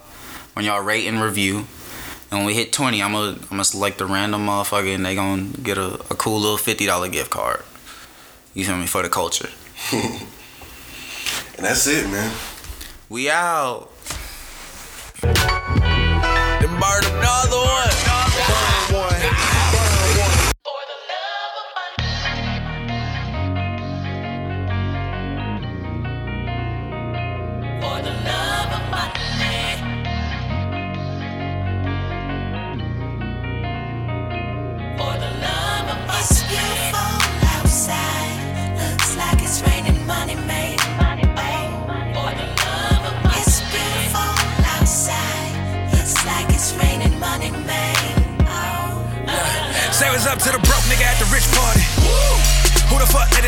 [0.53, 1.65] when y'all rate and review.
[2.29, 5.15] And when we hit 20, I'm gonna I'm gonna select a random motherfucker and they
[5.15, 7.63] gonna get a, a cool little $50 gift card.
[8.53, 8.87] You feel me?
[8.87, 9.49] For the culture.
[11.57, 12.33] And that's it, man.
[13.09, 13.89] We out.
[15.21, 15.33] Then
[16.79, 18.12] burn another one.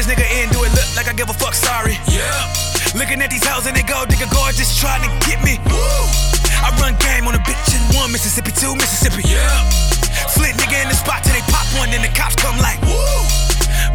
[0.06, 0.50] This nigga in?
[0.50, 1.54] Do it look like I give a fuck?
[1.54, 1.98] Sorry.
[2.08, 2.54] Yeah.
[2.94, 5.58] Looking at these hoes and they go, nigga gorgeous, trying to get me.
[5.66, 6.06] Woo.
[6.62, 9.28] I run game on a bitch in one Mississippi, two Mississippi.
[9.28, 9.66] Yeah.
[10.32, 12.80] Flit nigga in the spot till they pop one, then the cops come like.
[12.86, 12.96] Woo.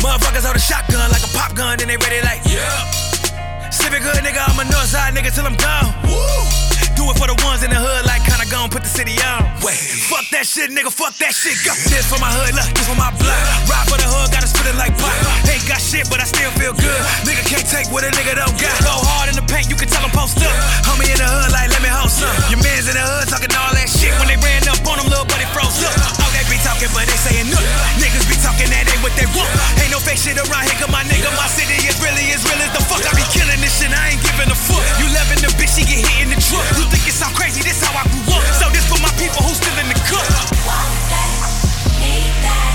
[0.02, 2.42] Motherfuckers hold a shotgun like a pop gun, then they ready like.
[2.44, 3.70] Yeah.
[3.70, 6.69] Civic hood nigga, I'm a northside nigga till I'm gone.
[7.00, 9.40] Do it for the ones in the hood, like kinda gon' put the city on.
[9.64, 9.80] Wait,
[10.12, 11.56] fuck that shit, nigga, fuck that shit.
[11.64, 11.72] Go.
[11.88, 13.40] This for my hood, look, this for my blood.
[13.64, 15.08] Ride for the hood, gotta spit it like pop.
[15.48, 17.00] Ain't got shit, but I still feel good.
[17.24, 18.76] Nigga can't take what a nigga don't got.
[18.84, 20.52] Go hard in the paint, you can tell I'm post up.
[20.84, 22.36] Homie in the hood, like, let me hold some.
[22.52, 24.12] Your mans in the hood talking all that shit.
[24.20, 25.96] When they ran up on them, little buddy froze up.
[26.20, 27.72] Oh, they be talking, but they saying nothing.
[27.96, 29.48] Niggas be talking that ain't what they want.
[29.80, 32.60] Ain't no fake shit around here, cause my nigga, my city is really as real
[32.60, 33.00] as the fuck.
[33.08, 34.84] I be killing this shit, I ain't giving a fuck.
[35.00, 36.60] You loving the bitch, she get hit in the truck.
[36.76, 38.42] You think it sound crazy, this how I grew up.
[38.58, 40.26] So this for my people who still in the cup.
[40.66, 41.30] Want that,
[42.02, 42.74] need that,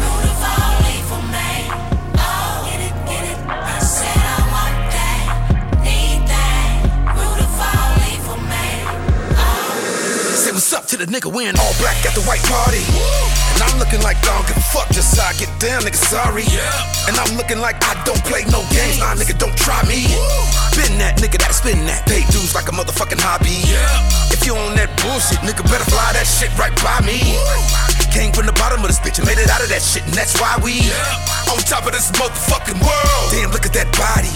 [0.00, 1.68] root of all evil, man.
[2.16, 3.38] Oh, get it, get it.
[3.46, 5.22] I said I want that,
[5.84, 8.82] need that, root of all evil, man.
[10.34, 12.82] Say what's up to the nigga wearing all black at the white party.
[13.54, 16.00] And I'm looking like I don't give a fuck, just how I get down, nigga,
[16.00, 16.48] sorry.
[17.08, 19.36] And I'm looking like I don't play no games, nah, nigga,
[25.44, 27.20] nigga, better fly that shit right by me.
[28.10, 30.10] Came from the bottom of this bitch and made it out of that shit, and
[30.18, 30.82] that's why we
[31.46, 33.26] on top of this motherfucking world.
[33.30, 34.34] Damn, look at that body.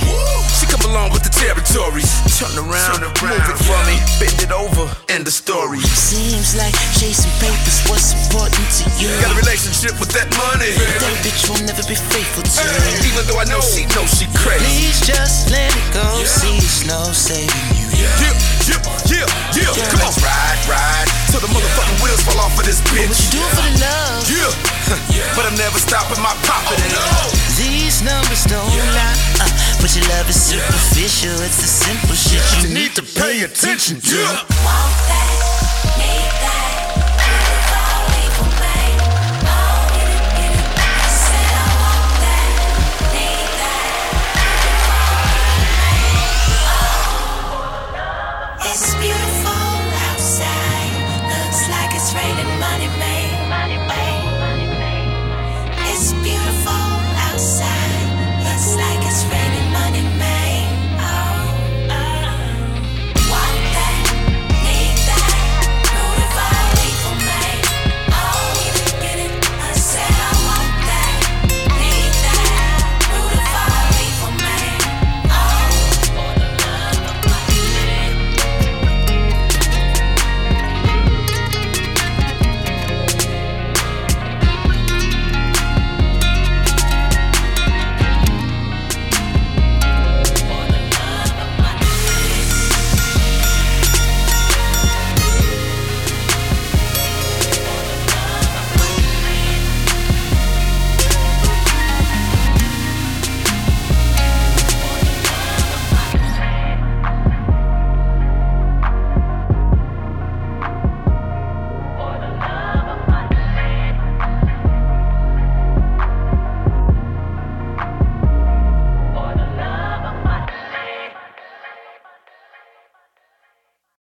[0.54, 2.06] She come along with the territories.
[2.38, 5.82] Turn around, move it for me, bend it over, end the story.
[5.82, 9.10] Seems like chasing papers what's important to you.
[9.18, 10.70] Got a relationship with that money.
[10.78, 13.10] But that bitch will never be faithful to you.
[13.10, 14.62] Even though I know she knows she crazy.
[14.62, 16.06] Please just let it go.
[16.22, 17.83] See, it's no saving you.
[18.20, 18.36] Yeah,
[18.68, 19.88] yeah, yeah, yeah.
[19.92, 21.08] Come on, ride, ride.
[21.32, 24.24] Till the motherfucking wheels fall off of this But what you do for the love?
[25.08, 26.76] Yeah, but I'm never stopping my profit.
[27.56, 29.16] These numbers don't lie.
[29.40, 29.48] Uh,
[29.80, 31.32] but your love is superficial.
[31.40, 33.96] It's the simple shit you You need to pay attention.
[34.04, 34.44] Yeah.
[34.60, 36.83] Want that, need that,